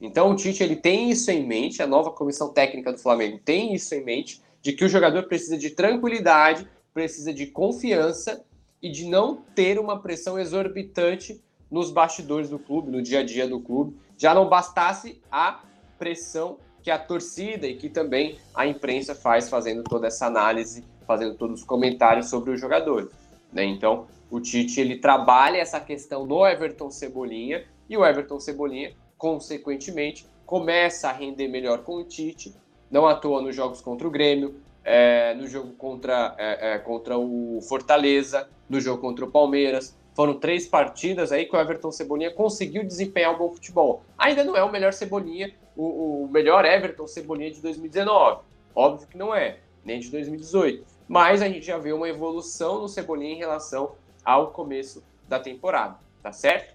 Então 0.00 0.30
o 0.30 0.36
Tite 0.36 0.62
ele 0.62 0.76
tem 0.76 1.10
isso 1.10 1.28
em 1.32 1.44
mente, 1.44 1.82
a 1.82 1.86
nova 1.88 2.12
comissão 2.12 2.52
técnica 2.52 2.92
do 2.92 2.98
Flamengo 2.98 3.40
tem 3.44 3.74
isso 3.74 3.92
em 3.94 4.04
mente, 4.04 4.40
de 4.62 4.72
que 4.72 4.84
o 4.84 4.88
jogador 4.88 5.24
precisa 5.24 5.58
de 5.58 5.70
tranquilidade, 5.70 6.68
precisa 6.94 7.32
de 7.34 7.46
confiança 7.46 8.44
e 8.80 8.90
de 8.90 9.06
não 9.06 9.42
ter 9.54 9.78
uma 9.78 10.00
pressão 10.00 10.38
exorbitante 10.38 11.40
nos 11.70 11.90
bastidores 11.90 12.48
do 12.48 12.58
clube, 12.58 12.90
no 12.90 13.02
dia 13.02 13.20
a 13.20 13.24
dia 13.24 13.46
do 13.46 13.60
clube. 13.60 13.96
Já 14.16 14.34
não 14.34 14.48
bastasse 14.48 15.20
a 15.30 15.60
pressão 15.98 16.58
que 16.82 16.90
a 16.90 16.98
torcida 16.98 17.66
e 17.66 17.76
que 17.76 17.88
também 17.88 18.38
a 18.54 18.66
imprensa 18.66 19.14
faz 19.14 19.48
fazendo 19.48 19.82
toda 19.82 20.06
essa 20.06 20.26
análise 20.26 20.84
fazendo 21.06 21.36
todos 21.36 21.60
os 21.60 21.66
comentários 21.66 22.28
sobre 22.28 22.50
os 22.50 22.60
jogadores. 22.60 23.08
Né? 23.52 23.64
Então, 23.64 24.06
o 24.30 24.40
Tite 24.40 24.80
ele 24.80 24.96
trabalha 24.96 25.58
essa 25.58 25.80
questão 25.80 26.26
no 26.26 26.46
Everton 26.46 26.90
Cebolinha 26.90 27.64
e 27.88 27.96
o 27.96 28.04
Everton 28.04 28.40
Cebolinha, 28.40 28.92
consequentemente, 29.16 30.26
começa 30.44 31.08
a 31.08 31.12
render 31.12 31.48
melhor 31.48 31.84
com 31.84 31.96
o 31.96 32.04
Tite. 32.04 32.54
Não 32.90 33.06
atua 33.06 33.40
nos 33.40 33.54
jogos 33.54 33.80
contra 33.80 34.06
o 34.06 34.10
Grêmio, 34.10 34.56
é, 34.84 35.34
no 35.34 35.46
jogo 35.46 35.72
contra, 35.72 36.34
é, 36.38 36.74
é, 36.74 36.78
contra 36.78 37.16
o 37.16 37.60
Fortaleza, 37.62 38.48
no 38.68 38.80
jogo 38.80 39.00
contra 39.00 39.24
o 39.24 39.30
Palmeiras. 39.30 39.96
Foram 40.16 40.34
três 40.40 40.66
partidas 40.66 41.30
aí 41.30 41.44
que 41.44 41.54
o 41.54 41.60
Everton 41.60 41.92
Cebolinha 41.92 42.32
conseguiu 42.32 42.82
desempenhar 42.82 43.32
um 43.32 43.38
bom 43.38 43.52
futebol. 43.52 44.02
Ainda 44.18 44.42
não 44.42 44.56
é 44.56 44.64
o 44.64 44.72
melhor 44.72 44.92
Cebolinha, 44.92 45.54
o, 45.76 46.24
o 46.24 46.28
melhor 46.28 46.64
Everton 46.64 47.06
Cebolinha 47.06 47.52
de 47.52 47.60
2019. 47.60 48.40
Óbvio 48.74 49.06
que 49.06 49.16
não 49.16 49.32
é, 49.32 49.58
nem 49.84 50.00
de 50.00 50.10
2018 50.10 50.96
mas 51.08 51.40
a 51.42 51.48
gente 51.48 51.66
já 51.66 51.78
vê 51.78 51.92
uma 51.92 52.08
evolução 52.08 52.80
no 52.80 52.88
Cebolinha 52.88 53.34
em 53.34 53.38
relação 53.38 53.94
ao 54.24 54.50
começo 54.50 55.04
da 55.28 55.38
temporada, 55.38 55.98
tá 56.22 56.32
certo? 56.32 56.74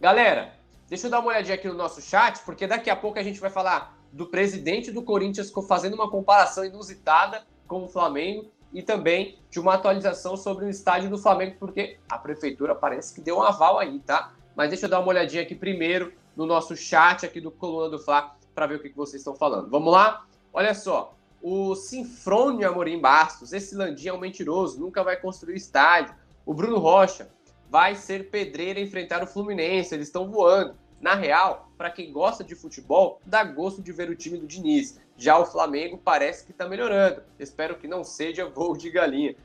Galera, 0.00 0.54
deixa 0.88 1.06
eu 1.06 1.10
dar 1.10 1.20
uma 1.20 1.30
olhadinha 1.30 1.54
aqui 1.54 1.66
no 1.66 1.74
nosso 1.74 2.00
chat, 2.02 2.40
porque 2.44 2.66
daqui 2.66 2.90
a 2.90 2.96
pouco 2.96 3.18
a 3.18 3.22
gente 3.22 3.40
vai 3.40 3.50
falar 3.50 3.98
do 4.12 4.26
presidente 4.26 4.90
do 4.90 5.02
Corinthians 5.02 5.52
fazendo 5.66 5.94
uma 5.94 6.10
comparação 6.10 6.64
inusitada 6.64 7.46
com 7.66 7.84
o 7.84 7.88
Flamengo 7.88 8.50
e 8.72 8.82
também 8.82 9.38
de 9.50 9.58
uma 9.58 9.74
atualização 9.74 10.36
sobre 10.36 10.66
o 10.66 10.68
estádio 10.68 11.10
do 11.10 11.18
Flamengo, 11.18 11.56
porque 11.58 11.98
a 12.08 12.18
prefeitura 12.18 12.74
parece 12.74 13.14
que 13.14 13.20
deu 13.20 13.38
um 13.38 13.42
aval 13.42 13.78
aí, 13.78 13.98
tá? 14.00 14.32
Mas 14.54 14.70
deixa 14.70 14.86
eu 14.86 14.90
dar 14.90 15.00
uma 15.00 15.08
olhadinha 15.08 15.42
aqui 15.42 15.54
primeiro 15.54 16.12
no 16.36 16.46
nosso 16.46 16.76
chat 16.76 17.24
aqui 17.24 17.40
do 17.40 17.50
Coluna 17.50 17.88
do 17.88 17.98
Fla 17.98 18.36
para 18.54 18.66
ver 18.66 18.76
o 18.76 18.80
que 18.80 18.90
vocês 18.90 19.20
estão 19.20 19.34
falando. 19.34 19.70
Vamos 19.70 19.92
lá? 19.92 20.26
Olha 20.52 20.74
só, 20.74 21.14
o 21.40 21.74
Sinfrônio 21.74 22.68
Amorim 22.68 23.00
Bastos, 23.00 23.52
esse 23.52 23.74
Landim 23.74 24.08
é 24.08 24.12
um 24.12 24.18
mentiroso, 24.18 24.80
nunca 24.80 25.02
vai 25.02 25.16
construir 25.16 25.56
estádio. 25.56 26.14
O 26.44 26.52
Bruno 26.52 26.78
Rocha 26.78 27.30
vai 27.70 27.94
ser 27.94 28.30
pedreiro 28.30 28.80
enfrentar 28.80 29.22
o 29.22 29.26
Fluminense, 29.26 29.94
eles 29.94 30.08
estão 30.08 30.28
voando. 30.28 30.74
Na 31.00 31.14
real, 31.14 31.70
para 31.76 31.90
quem 31.90 32.12
gosta 32.12 32.42
de 32.42 32.54
futebol, 32.56 33.20
dá 33.24 33.44
gosto 33.44 33.80
de 33.80 33.92
ver 33.92 34.10
o 34.10 34.16
time 34.16 34.38
do 34.38 34.46
Diniz. 34.46 35.00
Já 35.16 35.38
o 35.38 35.46
Flamengo 35.46 35.96
parece 35.96 36.44
que 36.44 36.50
está 36.50 36.68
melhorando. 36.68 37.22
Espero 37.38 37.76
que 37.76 37.86
não 37.86 38.02
seja 38.02 38.46
voo 38.50 38.76
de 38.76 38.90
galinha. 38.90 39.36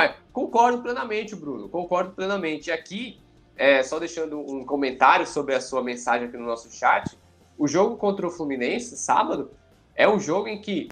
É, 0.00 0.14
concordo 0.32 0.80
plenamente, 0.82 1.34
Bruno. 1.36 1.68
Concordo 1.68 2.12
plenamente. 2.12 2.70
E 2.70 2.72
aqui, 2.72 3.20
é, 3.56 3.82
só 3.82 3.98
deixando 3.98 4.38
um 4.38 4.64
comentário 4.64 5.26
sobre 5.26 5.54
a 5.54 5.60
sua 5.60 5.82
mensagem 5.82 6.28
aqui 6.28 6.36
no 6.36 6.46
nosso 6.46 6.70
chat. 6.70 7.18
O 7.58 7.68
jogo 7.68 7.96
contra 7.96 8.26
o 8.26 8.30
Fluminense, 8.30 8.96
sábado, 8.96 9.50
é 9.94 10.08
um 10.08 10.18
jogo 10.18 10.48
em 10.48 10.60
que 10.60 10.88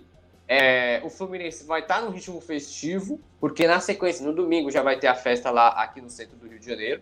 É, 0.53 1.01
o 1.05 1.09
Fluminense 1.09 1.65
vai 1.65 1.81
estar 1.81 2.01
tá 2.01 2.03
no 2.03 2.11
ritmo 2.11 2.41
festivo, 2.41 3.21
porque 3.39 3.69
na 3.69 3.79
sequência, 3.79 4.27
no 4.27 4.35
domingo, 4.35 4.69
já 4.69 4.83
vai 4.83 4.99
ter 4.99 5.07
a 5.07 5.15
festa 5.15 5.49
lá 5.49 5.69
aqui 5.69 6.01
no 6.01 6.11
centro 6.11 6.37
do 6.37 6.49
Rio 6.49 6.59
de 6.59 6.67
Janeiro. 6.67 7.01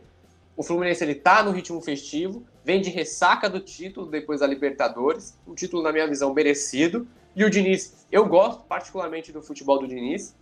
O 0.59 0.65
Fluminense 0.65 1.05
ele 1.05 1.15
tá 1.15 1.41
no 1.41 1.53
ritmo 1.53 1.81
festivo, 1.81 2.45
vem 2.65 2.81
de 2.81 2.91
ressaca 2.91 3.49
do 3.49 3.61
título 3.61 4.09
depois 4.09 4.41
da 4.41 4.47
Libertadores, 4.49 5.39
um 5.47 5.55
título, 5.55 5.85
na 5.85 5.93
minha 5.93 6.05
visão, 6.09 6.35
merecido. 6.35 7.07
E 7.37 7.45
o 7.45 7.49
Diniz, 7.49 8.05
eu 8.11 8.27
gosto 8.27 8.65
particularmente 8.65 9.31
do 9.31 9.41
futebol 9.41 9.79
do 9.79 9.87
Diniz. 9.87 10.35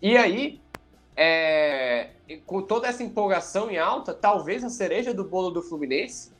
E 0.00 0.16
aí, 0.16 0.60
é, 1.16 2.10
com 2.46 2.62
toda 2.62 2.86
essa 2.86 3.02
empolgação 3.02 3.68
em 3.68 3.76
alta, 3.76 4.14
talvez 4.14 4.62
a 4.62 4.68
cereja 4.68 5.12
do 5.12 5.24
bolo 5.24 5.50
do 5.50 5.60
Fluminense, 5.60 6.30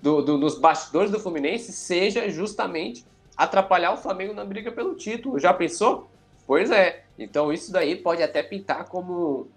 do, 0.00 0.22
do, 0.22 0.38
dos 0.38 0.58
bastidores 0.58 1.10
do 1.10 1.20
Fluminense, 1.20 1.70
seja 1.70 2.30
justamente 2.30 3.04
atrapalhar 3.36 3.92
o 3.92 3.98
Flamengo 3.98 4.32
na 4.32 4.42
briga 4.42 4.72
pelo 4.72 4.94
título. 4.94 5.38
Já 5.38 5.52
pensou? 5.52 6.08
Pois 6.46 6.70
é. 6.70 7.04
Então 7.18 7.52
isso 7.52 7.70
daí 7.70 7.94
pode 7.94 8.22
até 8.22 8.42
pintar 8.42 8.88
como 8.88 9.48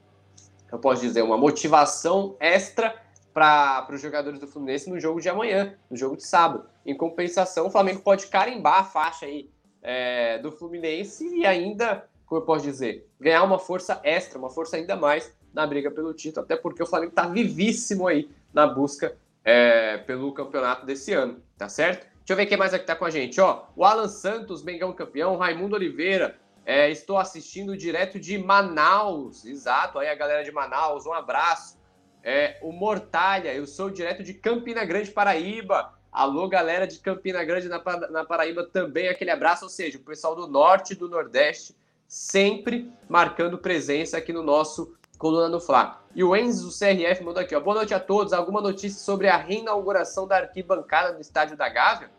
eu 0.71 0.79
posso 0.79 1.01
dizer, 1.01 1.21
uma 1.21 1.37
motivação 1.37 2.35
extra 2.39 2.95
para 3.33 3.87
os 3.91 4.01
jogadores 4.01 4.39
do 4.39 4.47
Fluminense 4.47 4.89
no 4.89 4.99
jogo 4.99 5.21
de 5.21 5.29
amanhã, 5.29 5.75
no 5.89 5.95
jogo 5.95 6.17
de 6.17 6.23
sábado. 6.23 6.65
Em 6.85 6.95
compensação, 6.95 7.67
o 7.67 7.69
Flamengo 7.69 8.01
pode 8.01 8.27
carimbar 8.27 8.79
a 8.79 8.83
faixa 8.83 9.27
aí 9.27 9.49
é, 9.81 10.39
do 10.39 10.51
Fluminense 10.51 11.27
e 11.35 11.45
ainda, 11.45 12.09
como 12.25 12.41
eu 12.41 12.45
posso 12.45 12.65
dizer, 12.65 13.07
ganhar 13.19 13.43
uma 13.43 13.59
força 13.59 14.01
extra, 14.03 14.39
uma 14.39 14.49
força 14.49 14.75
ainda 14.75 14.95
mais 14.95 15.31
na 15.53 15.67
briga 15.67 15.91
pelo 15.91 16.13
título, 16.13 16.45
até 16.45 16.55
porque 16.55 16.81
o 16.81 16.85
Flamengo 16.85 17.11
está 17.11 17.27
vivíssimo 17.27 18.07
aí 18.07 18.29
na 18.53 18.65
busca 18.65 19.15
é, 19.43 19.97
pelo 19.99 20.33
campeonato 20.33 20.85
desse 20.85 21.13
ano, 21.13 21.41
tá 21.57 21.69
certo? 21.69 22.07
Deixa 22.27 22.33
eu 22.33 22.35
ver 22.35 22.45
quem 22.47 22.57
mais 22.57 22.73
aqui 22.73 22.85
tá 22.85 22.95
com 22.95 23.05
a 23.05 23.09
gente, 23.09 23.39
ó. 23.39 23.63
O 23.75 23.85
Alan 23.85 24.09
Santos, 24.09 24.61
Mengão 24.61 24.91
campeão, 24.91 25.37
Raimundo 25.37 25.75
Oliveira, 25.75 26.37
é, 26.67 26.91
estou 26.91 27.17
assistindo 27.17 27.77
direto 27.77 28.19
de 28.19 28.37
Manaus, 28.37 29.45
exato. 29.45 29.99
Aí 29.99 30.09
a 30.09 30.15
galera 30.15 30.43
de 30.43 30.51
Manaus, 30.51 31.05
um 31.05 31.13
abraço. 31.13 31.79
É, 32.21 32.59
o 32.61 32.73
Mortalha, 32.73 33.53
eu 33.53 33.65
sou 33.65 33.89
direto 33.89 34.21
de 34.21 34.33
Campina 34.33 34.83
Grande, 34.83 35.09
Paraíba. 35.09 35.93
Alô, 36.11 36.45
galera 36.49 36.85
de 36.85 36.99
Campina 36.99 37.41
Grande 37.45 37.69
na, 37.69 37.81
na 38.09 38.25
Paraíba 38.25 38.65
também, 38.65 39.07
aquele 39.07 39.31
abraço. 39.31 39.63
Ou 39.63 39.69
seja, 39.69 39.97
o 39.97 40.01
pessoal 40.01 40.35
do 40.35 40.45
norte 40.45 40.91
e 40.91 40.95
do 40.97 41.07
nordeste 41.07 41.73
sempre 42.05 42.91
marcando 43.07 43.57
presença 43.57 44.17
aqui 44.17 44.33
no 44.33 44.43
nosso 44.43 44.93
Coluna 45.17 45.49
do 45.49 45.61
Fla. 45.61 46.03
E 46.13 46.21
o 46.21 46.35
Enzo 46.35 46.67
CRF 46.77 47.23
mandou 47.23 47.41
aqui, 47.41 47.55
ó. 47.55 47.61
Boa 47.61 47.77
noite 47.77 47.93
a 47.93 47.99
todos. 47.99 48.33
Alguma 48.33 48.59
notícia 48.59 48.99
sobre 48.99 49.29
a 49.29 49.37
reinauguração 49.37 50.27
da 50.27 50.35
arquibancada 50.35 51.13
do 51.13 51.21
Estádio 51.21 51.55
da 51.55 51.69
Gávea? 51.69 52.11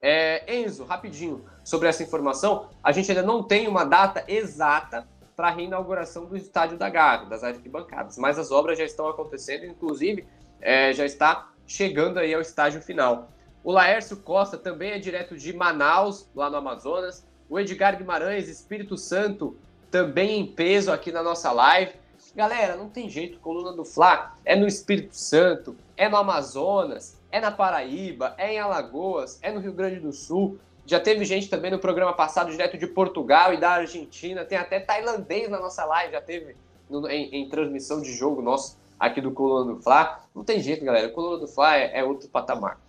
É, 0.00 0.56
Enzo, 0.56 0.84
rapidinho 0.84 1.44
sobre 1.64 1.88
essa 1.88 2.02
informação, 2.02 2.68
a 2.82 2.92
gente 2.92 3.10
ainda 3.10 3.22
não 3.22 3.42
tem 3.42 3.66
uma 3.66 3.84
data 3.84 4.24
exata 4.28 5.06
para 5.34 5.48
a 5.48 5.50
reinauguração 5.50 6.26
do 6.26 6.36
estádio 6.36 6.76
da 6.76 6.88
Gávea, 6.88 7.28
das 7.28 7.44
arquibancadas, 7.44 8.18
mas 8.18 8.38
as 8.38 8.50
obras 8.50 8.78
já 8.78 8.84
estão 8.84 9.08
acontecendo, 9.08 9.64
inclusive 9.66 10.26
é, 10.60 10.92
já 10.92 11.04
está 11.04 11.50
chegando 11.66 12.18
aí 12.18 12.34
ao 12.34 12.40
estágio 12.40 12.80
final. 12.80 13.30
O 13.62 13.72
Laércio 13.72 14.16
Costa 14.16 14.56
também 14.56 14.92
é 14.92 14.98
direto 14.98 15.36
de 15.36 15.52
Manaus, 15.52 16.28
lá 16.34 16.48
no 16.48 16.56
Amazonas. 16.56 17.26
O 17.48 17.58
Edgar 17.58 17.96
Guimarães, 17.96 18.48
Espírito 18.48 18.96
Santo, 18.96 19.56
também 19.90 20.40
em 20.40 20.46
peso 20.46 20.92
aqui 20.92 21.10
na 21.10 21.22
nossa 21.22 21.50
live. 21.52 21.92
Galera, 22.34 22.76
não 22.76 22.88
tem 22.88 23.08
jeito, 23.08 23.38
coluna 23.40 23.72
do 23.72 23.84
Fla 23.84 24.36
é 24.44 24.54
no 24.54 24.66
Espírito 24.66 25.16
Santo, 25.16 25.76
é 25.96 26.08
no 26.08 26.16
Amazonas, 26.16 27.17
é 27.30 27.40
na 27.40 27.50
Paraíba, 27.50 28.34
é 28.38 28.54
em 28.54 28.58
Alagoas, 28.58 29.38
é 29.42 29.52
no 29.52 29.60
Rio 29.60 29.72
Grande 29.72 30.00
do 30.00 30.12
Sul. 30.12 30.58
Já 30.86 30.98
teve 30.98 31.24
gente 31.24 31.50
também 31.50 31.70
no 31.70 31.78
programa 31.78 32.14
passado, 32.14 32.50
direto 32.50 32.78
de 32.78 32.86
Portugal 32.86 33.52
e 33.52 33.58
da 33.58 33.72
Argentina. 33.72 34.44
Tem 34.44 34.56
até 34.56 34.80
tailandês 34.80 35.48
na 35.50 35.60
nossa 35.60 35.84
live, 35.84 36.12
já 36.12 36.22
teve 36.22 36.56
no, 36.88 37.06
em, 37.08 37.34
em, 37.34 37.48
transmissão 37.48 38.00
de 38.00 38.12
jogo 38.12 38.40
nosso 38.40 38.78
aqui 38.98 39.20
do 39.20 39.30
Coluna 39.30 39.74
do 39.74 39.82
Fla. 39.82 40.20
Não 40.34 40.42
tem 40.42 40.60
jeito, 40.60 40.84
galera. 40.84 41.08
O 41.08 41.12
Coluna 41.12 41.38
do 41.40 41.46
Fla 41.46 41.76
é, 41.76 41.98
é 41.98 42.04
outro 42.04 42.28
patamar. 42.28 42.80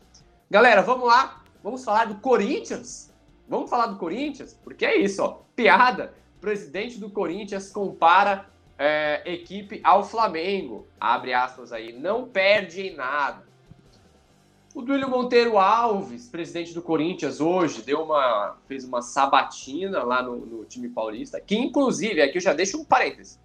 Galera, 0.50 0.82
vamos 0.82 1.08
lá. 1.08 1.44
Vamos 1.62 1.84
falar 1.84 2.06
do 2.06 2.16
Corinthians. 2.16 3.14
Vamos 3.50 3.70
falar 3.70 3.88
do 3.88 3.98
Corinthians? 3.98 4.58
Porque 4.64 4.86
é 4.86 4.96
isso, 4.96 5.22
ó. 5.22 5.40
Piada. 5.56 6.14
Presidente 6.40 6.98
do 7.00 7.10
Corinthians 7.10 7.70
compara 7.70 8.46
é, 8.78 9.22
equipe 9.26 9.82
ao 9.84 10.06
Flamengo. 10.06 10.88
Abre 10.98 11.34
aspas 11.34 11.74
aí. 11.74 11.92
Não 11.92 12.30
perde 12.30 12.88
em 12.88 12.96
nada. 12.96 13.49
O 14.74 14.84
Duílio 14.84 15.10
Monteiro 15.10 15.58
Alves, 15.58 16.28
presidente 16.28 16.74
do 16.74 16.82
Corinthians, 16.82 17.42
hoje 17.42 17.82
deu 17.82 18.04
uma, 18.04 18.56
fez 18.68 18.86
uma 18.86 19.02
sabatina 19.02 20.04
lá 20.04 20.22
no, 20.22 20.38
no 20.38 20.66
time 20.66 20.90
paulista, 20.90 21.42
que 21.42 21.58
inclusive, 21.58 22.22
aqui 22.22 22.38
eu 22.38 22.42
já 22.42 22.54
deixo 22.54 22.80
um 22.80 22.86
parênteses, 22.86 23.40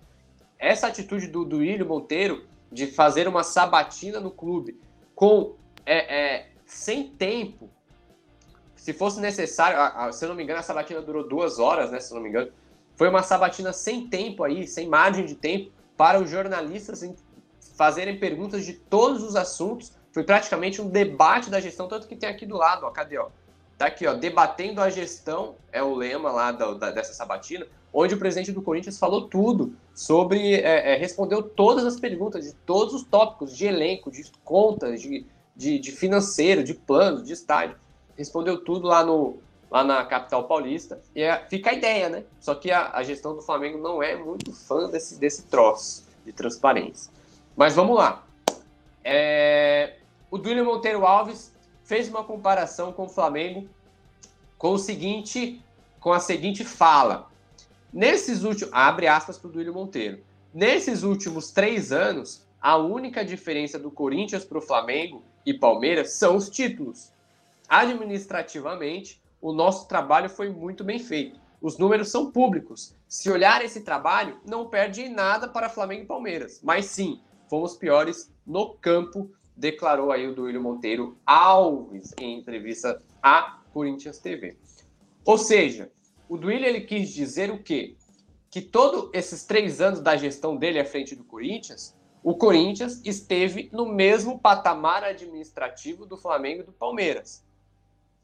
essa 0.58 0.86
atitude 0.86 1.26
do 1.26 1.44
Duílio 1.44 1.86
Monteiro 1.86 2.44
de 2.70 2.86
fazer 2.86 3.26
uma 3.26 3.42
sabatina 3.42 4.20
no 4.20 4.30
clube 4.30 4.78
com 5.14 5.54
é, 5.86 6.14
é, 6.14 6.48
sem 6.66 7.08
tempo, 7.08 7.70
se 8.74 8.92
fosse 8.92 9.18
necessário, 9.18 9.78
a, 9.78 10.06
a, 10.06 10.12
se 10.12 10.24
eu 10.24 10.28
não 10.28 10.36
me 10.36 10.42
engano, 10.42 10.60
a 10.60 10.62
sabatina 10.62 11.00
durou 11.00 11.26
duas 11.26 11.58
horas, 11.58 11.90
né? 11.90 12.00
Se 12.00 12.12
eu 12.12 12.16
não 12.16 12.22
me 12.22 12.28
engano, 12.28 12.52
foi 12.96 13.08
uma 13.08 13.22
sabatina 13.22 13.72
sem 13.72 14.08
tempo 14.08 14.44
aí, 14.44 14.66
sem 14.66 14.86
margem 14.88 15.24
de 15.24 15.34
tempo 15.34 15.72
para 15.96 16.20
os 16.20 16.28
jornalistas 16.28 17.02
fazerem 17.76 18.18
perguntas 18.18 18.64
de 18.64 18.74
todos 18.74 19.22
os 19.22 19.36
assuntos 19.36 19.92
foi 20.14 20.22
praticamente 20.22 20.80
um 20.80 20.88
debate 20.88 21.50
da 21.50 21.60
gestão, 21.60 21.88
tanto 21.88 22.06
que 22.06 22.14
tem 22.14 22.28
aqui 22.28 22.46
do 22.46 22.56
lado, 22.56 22.86
ó, 22.86 22.90
cadê, 22.90 23.18
ó? 23.18 23.26
Tá 23.76 23.86
aqui, 23.86 24.06
ó, 24.06 24.14
debatendo 24.14 24.80
a 24.80 24.88
gestão, 24.88 25.56
é 25.72 25.82
o 25.82 25.92
lema 25.92 26.30
lá 26.30 26.52
da, 26.52 26.72
da, 26.74 26.90
dessa 26.92 27.12
sabatina, 27.12 27.66
onde 27.92 28.14
o 28.14 28.18
presidente 28.18 28.52
do 28.52 28.62
Corinthians 28.62 28.96
falou 28.96 29.22
tudo 29.22 29.74
sobre, 29.92 30.54
é, 30.54 30.92
é, 30.92 30.96
respondeu 30.96 31.42
todas 31.42 31.84
as 31.84 31.98
perguntas 31.98 32.44
de 32.44 32.52
todos 32.52 32.94
os 32.94 33.02
tópicos, 33.02 33.56
de 33.56 33.66
elenco, 33.66 34.08
de 34.08 34.30
contas, 34.44 35.02
de, 35.02 35.26
de, 35.56 35.80
de 35.80 35.90
financeiro, 35.90 36.62
de 36.62 36.74
plano, 36.74 37.20
de 37.20 37.32
estádio. 37.32 37.76
Respondeu 38.16 38.62
tudo 38.62 38.86
lá, 38.86 39.04
no, 39.04 39.38
lá 39.68 39.82
na 39.82 40.04
capital 40.04 40.44
paulista. 40.44 41.00
E 41.12 41.22
é, 41.22 41.44
fica 41.48 41.70
a 41.70 41.74
ideia, 41.74 42.08
né? 42.08 42.22
Só 42.38 42.54
que 42.54 42.70
a, 42.70 42.92
a 42.92 43.02
gestão 43.02 43.34
do 43.34 43.42
Flamengo 43.42 43.78
não 43.78 44.00
é 44.00 44.14
muito 44.14 44.52
fã 44.52 44.88
desse, 44.88 45.18
desse 45.18 45.42
troço 45.46 46.06
de 46.24 46.32
transparência. 46.32 47.12
Mas 47.56 47.74
vamos 47.74 47.96
lá. 47.96 48.24
É, 49.02 49.94
o 50.34 50.38
Duílio 50.38 50.64
Monteiro 50.64 51.06
Alves 51.06 51.54
fez 51.84 52.08
uma 52.08 52.24
comparação 52.24 52.92
com 52.92 53.04
o 53.04 53.08
Flamengo 53.08 53.68
com 54.58 54.72
o 54.72 54.78
seguinte, 54.78 55.62
com 56.00 56.12
a 56.12 56.18
seguinte 56.18 56.64
fala. 56.64 57.30
Nesses 57.92 58.42
últimos, 58.42 58.74
abre 58.74 59.06
aspas 59.06 59.38
para 59.38 59.46
o 59.46 59.52
Duílio 59.52 59.72
Monteiro. 59.72 60.24
Nesses 60.52 61.04
últimos 61.04 61.52
três 61.52 61.92
anos, 61.92 62.44
a 62.60 62.76
única 62.76 63.24
diferença 63.24 63.78
do 63.78 63.92
Corinthians 63.92 64.44
para 64.44 64.58
o 64.58 64.60
Flamengo 64.60 65.22
e 65.46 65.54
Palmeiras 65.54 66.14
são 66.14 66.34
os 66.34 66.50
títulos. 66.50 67.12
Administrativamente, 67.68 69.22
o 69.40 69.52
nosso 69.52 69.86
trabalho 69.86 70.28
foi 70.28 70.50
muito 70.50 70.82
bem 70.82 70.98
feito. 70.98 71.38
Os 71.62 71.78
números 71.78 72.08
são 72.08 72.32
públicos. 72.32 72.92
Se 73.06 73.30
olhar 73.30 73.64
esse 73.64 73.82
trabalho, 73.82 74.36
não 74.44 74.66
perde 74.66 75.02
em 75.02 75.14
nada 75.14 75.46
para 75.46 75.68
Flamengo 75.68 76.02
e 76.02 76.06
Palmeiras. 76.06 76.58
Mas 76.60 76.86
sim, 76.86 77.20
fomos 77.48 77.76
piores 77.76 78.32
no 78.44 78.74
campo 78.74 79.30
declarou 79.56 80.10
aí 80.10 80.26
o 80.26 80.34
Duílio 80.34 80.62
Monteiro 80.62 81.16
Alves 81.24 82.12
em 82.18 82.38
entrevista 82.38 83.02
à 83.22 83.60
Corinthians 83.72 84.18
TV. 84.18 84.56
Ou 85.24 85.38
seja, 85.38 85.90
o 86.28 86.36
Duílio 86.36 86.66
ele 86.66 86.80
quis 86.80 87.10
dizer 87.10 87.50
o 87.50 87.62
quê? 87.62 87.96
Que 88.50 88.60
todos 88.60 89.10
esses 89.12 89.44
três 89.44 89.80
anos 89.80 90.00
da 90.00 90.16
gestão 90.16 90.56
dele 90.56 90.78
à 90.78 90.84
frente 90.84 91.14
do 91.14 91.24
Corinthians, 91.24 91.96
o 92.22 92.34
Corinthians 92.34 93.00
esteve 93.04 93.68
no 93.72 93.86
mesmo 93.86 94.38
patamar 94.38 95.04
administrativo 95.04 96.06
do 96.06 96.16
Flamengo 96.16 96.62
e 96.62 96.64
do 96.64 96.72
Palmeiras. 96.72 97.44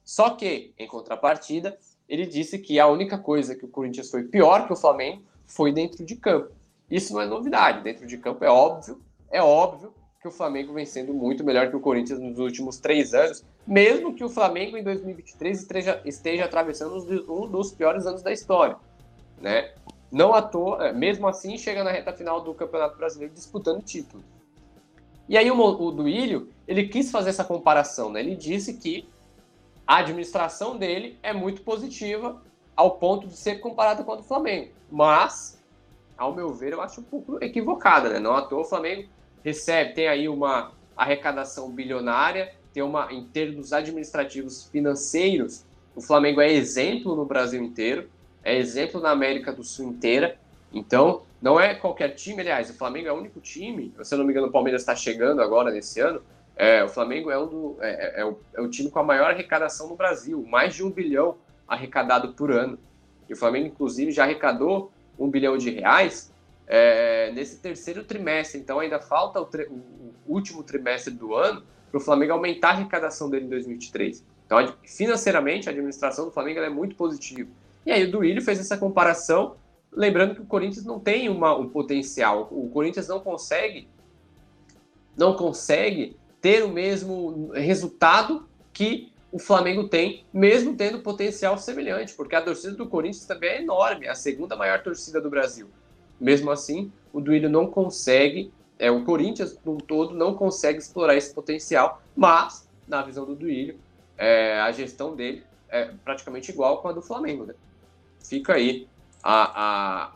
Só 0.05 0.31
que, 0.31 0.73
em 0.79 0.89
contrapartida, 0.89 1.79
ele 2.09 2.27
disse 2.27 2.59
que 2.59 2.81
a 2.81 2.89
única 2.89 3.19
coisa 3.19 3.55
que 3.55 3.65
o 3.65 3.69
Corinthians 3.69 4.11
foi 4.11 4.25
pior 4.25 4.67
que 4.67 4.73
o 4.73 4.77
Flamengo 4.77 5.23
foi 5.47 5.73
dentro 5.73 6.05
de 6.05 6.17
campo. 6.17 6.53
Isso 6.91 7.13
não 7.13 7.21
é 7.21 7.27
novidade. 7.27 7.83
Dentro 7.83 8.07
de 8.07 8.19
campo 8.19 8.45
é 8.45 8.51
óbvio, 8.51 9.01
é 9.31 9.43
óbvio 9.43 9.95
que 10.21 10.29
o 10.29 10.31
Flamengo 10.31 10.75
vem 10.75 10.85
sendo 10.85 11.15
muito 11.15 11.43
melhor 11.43 11.71
que 11.71 11.77
o 11.77 11.81
Corinthians 11.81 12.21
nos 12.21 12.39
últimos 12.39 12.79
três 12.79 13.15
anos, 13.15 13.43
mesmo 13.67 14.15
que 14.15 14.23
o 14.23 14.29
Flamengo 14.29 14.77
em 14.77 14.83
2023 14.83 15.59
esteja, 15.59 16.03
esteja 16.05 16.45
atravessando 16.45 16.97
um 17.27 17.49
dos 17.49 17.73
piores 17.73 18.05
anos 18.05 18.23
da 18.23 18.31
história, 18.31 18.77
né? 19.41 19.73
Não 20.13 20.35
à 20.35 20.43
toa, 20.43 20.89
é, 20.89 20.93
mesmo 20.93 21.27
assim, 21.27 21.57
chega 21.57 21.83
na 21.83 21.91
reta 21.91 22.13
final 22.13 22.43
do 22.43 22.53
Campeonato 22.53 22.99
Brasileiro 22.99 23.33
disputando 23.33 23.83
título. 23.83 24.23
E 25.27 25.39
aí 25.39 25.51
o, 25.51 25.59
o 25.59 25.91
Duílio, 25.91 26.51
ele 26.69 26.89
quis 26.89 27.11
fazer 27.11 27.31
essa 27.31 27.45
comparação, 27.45 28.13
né? 28.13 28.21
Ele 28.21 28.37
disse 28.37 28.75
que 28.75 29.09
a 29.87 29.99
administração 29.99 30.77
dele 30.77 31.19
é 31.23 31.33
muito 31.33 31.63
positiva 31.63 32.43
ao 32.77 32.99
ponto 32.99 33.27
de 33.27 33.37
ser 33.37 33.61
comparada 33.61 34.05
com 34.05 34.13
a 34.13 34.17
do 34.17 34.23
Flamengo. 34.23 34.71
Mas, 34.91 35.59
ao 36.19 36.35
meu 36.35 36.53
ver, 36.53 36.73
eu 36.73 36.83
acho 36.83 37.01
um 37.01 37.05
pouco 37.05 37.43
equivocada, 37.43 38.11
né? 38.11 38.19
Não 38.19 38.35
à 38.35 38.43
toa 38.43 38.61
o 38.61 38.65
Flamengo 38.65 39.09
recebe, 39.45 39.95
tem 39.95 40.09
aí 40.09 40.29
uma 40.29 40.73
arrecadação 40.97 41.71
bilionária, 41.71 42.53
tem 42.73 42.83
uma, 42.83 43.13
em 43.13 43.25
termos 43.25 43.73
administrativos 43.73 44.69
financeiros, 44.71 45.65
O 45.95 46.01
Flamengo 46.01 46.41
é 46.41 46.51
exemplo 46.53 47.17
no 47.17 47.25
Brasil 47.25 47.63
inteiro, 47.63 48.09
é 48.45 48.57
exemplo 48.57 49.01
na 49.01 49.11
América 49.11 49.53
do 49.53 49.65
Sul 49.65 49.89
inteira. 49.89 50.39
Então, 50.73 51.23
não 51.43 51.59
é 51.59 51.75
qualquer 51.75 52.11
time, 52.11 52.41
aliás, 52.41 52.71
o 52.71 52.75
Flamengo 52.75 53.09
é 53.09 53.13
o 53.13 53.17
único 53.17 53.41
time, 53.41 53.93
se 54.03 54.15
eu 54.15 54.19
não 54.19 54.25
me 54.25 54.33
engano, 54.33 54.47
o 54.47 54.53
Palmeiras 54.53 54.83
está 54.83 54.95
chegando 54.95 55.43
agora 55.43 55.71
nesse 55.71 56.01
ano. 56.01 56.23
É, 56.57 56.85
o 56.85 56.89
Flamengo 56.89 57.31
é, 57.31 57.39
um 57.39 57.47
do, 57.47 57.77
é, 57.81 58.21
é, 58.21 58.25
o, 58.25 58.39
é 58.55 58.61
o 58.61 58.69
time 58.69 58.91
com 58.91 58.99
a 58.99 59.03
maior 59.03 59.31
arrecadação 59.31 59.89
no 59.89 59.97
Brasil, 59.97 60.45
mais 60.49 60.75
de 60.75 60.85
um 60.85 60.91
bilhão 60.91 61.37
arrecadado 61.67 62.35
por 62.35 62.53
ano. 62.53 62.79
E 63.29 63.33
o 63.33 63.37
Flamengo, 63.37 63.67
inclusive, 63.67 64.13
já 64.13 64.25
arrecadou 64.25 64.93
um 65.19 65.29
bilhão 65.29 65.57
de 65.57 65.71
reais 65.71 66.30
é, 66.73 67.33
nesse 67.33 67.57
terceiro 67.57 68.05
trimestre. 68.05 68.61
Então, 68.61 68.79
ainda 68.79 69.01
falta 69.01 69.41
o, 69.41 69.45
o, 69.45 70.15
o 70.25 70.35
último 70.35 70.63
trimestre 70.63 71.13
do 71.13 71.35
ano 71.35 71.65
para 71.91 71.99
o 71.99 72.01
Flamengo 72.01 72.33
aumentar 72.33 72.69
a 72.69 72.71
arrecadação 72.71 73.29
dele 73.29 73.47
em 73.47 73.49
2023. 73.49 74.25
Então, 74.47 74.75
financeiramente, 74.87 75.69
a 75.69 75.73
administração 75.73 76.27
do 76.27 76.31
Flamengo 76.31 76.61
é 76.61 76.71
muito 76.71 76.95
positiva. 76.95 77.51
E 77.85 77.91
aí 77.91 78.05
o 78.05 78.11
Duílio 78.13 78.41
fez 78.41 78.61
essa 78.61 78.79
comparação, 78.79 79.57
lembrando 79.91 80.37
que 80.37 80.43
o 80.43 80.47
Corinthians 80.47 80.85
não 80.85 81.01
tem 81.01 81.29
uma, 81.29 81.57
um 81.57 81.69
potencial. 81.69 82.49
O 82.53 82.69
Corinthians 82.69 83.09
não 83.09 83.19
consegue 83.19 83.89
não 85.17 85.35
consegue 85.35 86.17
ter 86.41 86.63
o 86.63 86.69
mesmo 86.69 87.51
resultado 87.53 88.49
que 88.73 89.13
o 89.33 89.39
Flamengo 89.39 89.89
tem, 89.89 90.25
mesmo 90.33 90.77
tendo 90.77 91.01
potencial 91.01 91.59
semelhante, 91.59 92.15
porque 92.15 92.35
a 92.35 92.41
torcida 92.41 92.75
do 92.75 92.87
Corinthians 92.87 93.27
também 93.27 93.51
é 93.51 93.63
enorme, 93.63 94.07
é 94.07 94.11
a 94.11 94.15
segunda 94.15 94.57
maior 94.57 94.83
torcida 94.83 95.21
do 95.21 95.29
Brasil. 95.29 95.69
Mesmo 96.21 96.51
assim, 96.51 96.93
o 97.13 97.21
Duílio 97.21 97.49
não 97.49 97.67
consegue, 97.67 98.53
é, 98.79 98.91
o 98.91 99.05
Corinthians 99.05 99.59
no 99.65 99.79
todo 99.79 100.15
não 100.15 100.35
consegue 100.35 100.79
explorar 100.79 101.17
esse 101.17 101.35
potencial, 101.35 102.03
mas, 102.15 102.69
na 102.87 103.03
visão 103.03 103.25
do 103.25 103.35
Duílio, 103.35 103.79
é, 104.17 104.61
a 104.61 104.71
gestão 104.71 105.17
dele 105.17 105.45
é 105.69 105.91
praticamente 106.05 106.51
igual 106.51 106.83
com 106.83 106.89
a 106.89 106.93
do 106.93 107.01
Flamengo. 107.01 107.47
Né? 107.47 107.55
Fica 108.23 108.55
aí 108.55 108.87
a, 109.23 109.63
a, 109.63 110.13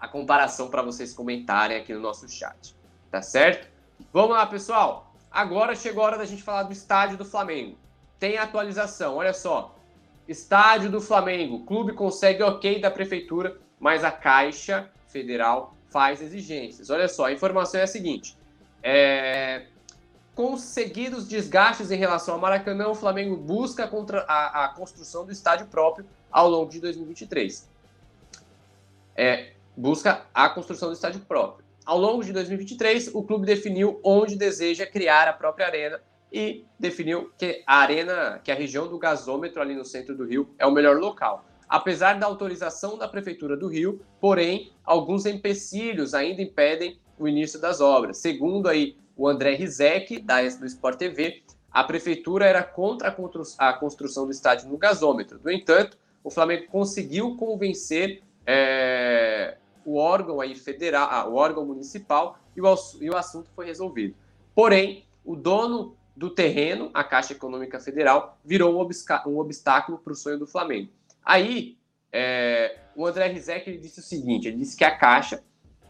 a 0.00 0.08
comparação 0.08 0.68
para 0.68 0.82
vocês 0.82 1.14
comentarem 1.14 1.76
aqui 1.76 1.94
no 1.94 2.00
nosso 2.00 2.28
chat. 2.28 2.74
Tá 3.10 3.22
certo? 3.22 3.68
Vamos 4.12 4.30
lá, 4.30 4.44
pessoal. 4.46 5.14
Agora 5.30 5.74
chegou 5.74 6.02
a 6.02 6.06
hora 6.06 6.18
da 6.18 6.24
gente 6.24 6.42
falar 6.42 6.64
do 6.64 6.72
estádio 6.72 7.16
do 7.16 7.24
Flamengo. 7.24 7.76
Tem 8.18 8.38
atualização, 8.38 9.16
olha 9.16 9.32
só. 9.32 9.74
Estádio 10.26 10.90
do 10.90 11.00
Flamengo. 11.00 11.64
Clube 11.64 11.92
consegue 11.92 12.42
ok 12.42 12.80
da 12.80 12.90
prefeitura, 12.90 13.60
mas 13.78 14.04
a 14.04 14.10
Caixa 14.10 14.90
Federal 15.08 15.74
faz 15.88 16.20
exigências. 16.20 16.90
Olha 16.90 17.08
só, 17.08 17.26
a 17.26 17.32
informação 17.32 17.80
é 17.80 17.84
a 17.84 17.86
seguinte: 17.86 18.36
é, 18.82 19.66
conseguidos 20.34 21.26
desgastes 21.26 21.90
em 21.90 21.96
relação 21.96 22.34
ao 22.34 22.40
Maracanã, 22.40 22.88
o 22.88 22.94
Flamengo 22.94 23.36
busca 23.36 23.90
a, 24.28 24.64
a 24.64 24.68
construção 24.68 25.24
do 25.24 25.32
estádio 25.32 25.66
próprio 25.66 26.06
ao 26.30 26.48
longo 26.48 26.70
de 26.70 26.80
2023. 26.80 27.68
É, 29.16 29.52
busca 29.76 30.26
a 30.34 30.48
construção 30.48 30.88
do 30.88 30.94
estádio 30.94 31.20
próprio. 31.20 31.64
Ao 31.84 31.98
longo 31.98 32.22
de 32.24 32.32
2023, 32.32 33.14
o 33.14 33.22
clube 33.22 33.46
definiu 33.46 34.00
onde 34.04 34.36
deseja 34.36 34.84
criar 34.84 35.28
a 35.28 35.32
própria 35.32 35.66
arena 35.66 36.00
e 36.32 36.64
definiu 36.78 37.30
que 37.38 37.62
a 37.66 37.78
arena, 37.78 38.40
que 38.42 38.50
a 38.50 38.54
região 38.54 38.88
do 38.88 38.98
gasômetro 38.98 39.62
ali 39.62 39.74
no 39.74 39.84
centro 39.84 40.14
do 40.14 40.26
Rio 40.26 40.54
é 40.58 40.66
o 40.66 40.70
melhor 40.70 40.98
local. 40.98 41.44
Apesar 41.68 42.18
da 42.18 42.26
autorização 42.26 42.96
da 42.96 43.08
prefeitura 43.08 43.56
do 43.56 43.68
Rio, 43.68 44.00
porém, 44.20 44.72
alguns 44.84 45.26
empecilhos 45.26 46.14
ainda 46.14 46.42
impedem 46.42 46.98
o 47.18 47.26
início 47.26 47.60
das 47.60 47.80
obras. 47.80 48.18
Segundo 48.18 48.68
aí 48.68 48.96
o 49.16 49.26
André 49.26 49.54
Rizek, 49.54 50.20
da 50.20 50.42
do 50.42 50.66
Sport 50.66 50.98
TV, 50.98 51.42
a 51.70 51.82
prefeitura 51.82 52.46
era 52.46 52.62
contra 52.62 53.14
a 53.58 53.72
construção 53.72 54.26
do 54.26 54.30
estádio 54.30 54.68
no 54.68 54.76
gasômetro. 54.76 55.40
No 55.42 55.50
entanto, 55.50 55.98
o 56.22 56.30
Flamengo 56.30 56.66
conseguiu 56.68 57.36
convencer 57.36 58.22
é, 58.46 59.56
o 59.84 59.96
órgão 59.96 60.40
aí 60.40 60.54
federal, 60.54 61.08
ah, 61.10 61.28
o 61.28 61.34
órgão 61.34 61.64
municipal, 61.64 62.38
e 62.56 62.60
o, 62.60 62.74
e 63.00 63.10
o 63.10 63.16
assunto 63.16 63.50
foi 63.54 63.66
resolvido. 63.66 64.14
Porém, 64.54 65.04
o 65.24 65.36
dono 65.36 65.96
do 66.16 66.30
terreno, 66.30 66.90
a 66.94 67.04
Caixa 67.04 67.34
Econômica 67.34 67.78
Federal, 67.78 68.38
virou 68.44 68.74
um, 68.74 68.88
um 69.26 69.38
obstáculo 69.38 69.98
para 69.98 70.12
o 70.12 70.16
sonho 70.16 70.38
do 70.38 70.46
Flamengo. 70.46 70.90
Aí, 71.26 71.76
é, 72.12 72.78
o 72.94 73.04
André 73.04 73.26
Rizek 73.26 73.76
disse 73.78 73.98
o 73.98 74.02
seguinte: 74.02 74.46
ele 74.46 74.58
disse 74.58 74.76
que 74.76 74.84
a 74.84 74.96
Caixa 74.96 75.42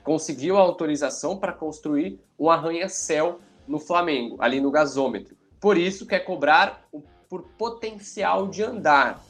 conseguiu 0.03 0.57
a 0.57 0.61
autorização 0.61 1.37
para 1.37 1.53
construir 1.53 2.18
um 2.38 2.49
arranha-céu 2.49 3.38
no 3.68 3.79
Flamengo, 3.79 4.37
ali 4.40 4.61
no 4.61 4.70
gasômetro. 4.70 5.37
Por 5.61 5.77
isso 5.77 6.07
quer 6.07 6.20
cobrar 6.20 6.88
por 7.29 7.42
potencial 7.59 8.49
de 8.49 8.62
andar. 8.62 9.22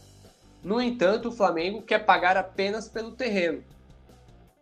No 0.62 0.80
entanto, 0.80 1.30
o 1.30 1.32
Flamengo 1.32 1.82
quer 1.82 2.04
pagar 2.04 2.36
apenas 2.36 2.88
pelo 2.88 3.12
terreno. 3.12 3.64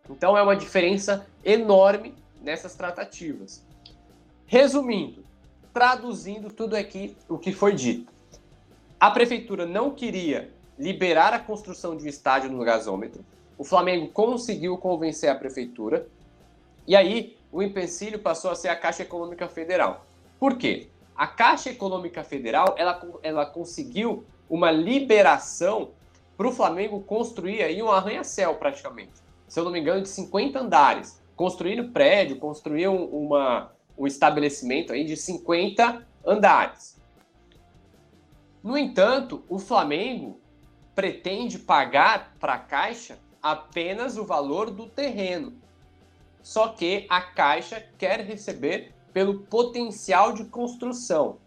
Então 0.09 0.37
é 0.37 0.41
uma 0.41 0.55
diferença 0.55 1.27
enorme 1.43 2.15
nessas 2.41 2.75
tratativas. 2.75 3.63
Resumindo, 4.45 5.23
traduzindo 5.73 6.49
tudo 6.49 6.75
aqui 6.75 7.15
o 7.27 7.37
que 7.37 7.51
foi 7.51 7.73
dito. 7.73 8.11
A 8.99 9.11
prefeitura 9.11 9.65
não 9.65 9.91
queria 9.91 10.54
liberar 10.77 11.33
a 11.33 11.39
construção 11.39 11.95
de 11.95 12.05
um 12.05 12.07
estádio 12.07 12.51
no 12.51 12.63
gasômetro, 12.63 13.23
o 13.57 13.63
Flamengo 13.63 14.07
conseguiu 14.09 14.77
convencer 14.77 15.29
a 15.29 15.35
prefeitura 15.35 16.07
e 16.87 16.95
aí 16.95 17.37
o 17.51 17.63
empecilho 17.63 18.19
passou 18.19 18.51
a 18.51 18.55
ser 18.55 18.67
a 18.67 18.75
Caixa 18.75 19.03
Econômica 19.03 19.47
Federal. 19.47 20.05
Por 20.39 20.57
quê? 20.57 20.89
A 21.15 21.25
Caixa 21.25 21.69
Econômica 21.69 22.23
Federal 22.23 22.75
ela, 22.77 23.01
ela 23.23 23.45
conseguiu 23.45 24.25
uma 24.49 24.71
liberação 24.71 25.91
para 26.37 26.47
o 26.47 26.51
Flamengo 26.51 26.99
construir 27.01 27.63
aí 27.63 27.81
um 27.81 27.89
arranha-céu 27.89 28.55
praticamente. 28.55 29.13
Se 29.47 29.59
eu 29.59 29.63
não 29.63 29.71
me 29.71 29.79
engano, 29.79 30.01
de 30.01 30.09
50 30.09 30.59
andares. 30.59 31.21
Construir 31.35 31.79
um 31.79 31.91
prédio, 31.91 32.37
construir 32.37 32.87
um, 32.87 33.05
uma, 33.05 33.71
um 33.97 34.05
estabelecimento 34.05 34.91
aí 34.91 35.05
de 35.05 35.15
50 35.15 36.05
andares. 36.25 36.99
No 38.61 38.77
entanto, 38.77 39.43
o 39.47 39.59
Flamengo 39.59 40.39
pretende 40.95 41.59
pagar 41.59 42.35
para 42.39 42.53
a 42.53 42.59
Caixa 42.59 43.19
apenas 43.43 44.17
o 44.17 44.25
valor 44.25 44.71
do 44.71 44.87
terreno. 44.87 45.53
Só 46.41 46.69
que 46.69 47.05
a 47.09 47.21
Caixa 47.21 47.83
quer 47.97 48.21
receber 48.21 48.93
pelo 49.13 49.41
potencial 49.41 50.33
de 50.33 50.45
construção. 50.45 51.37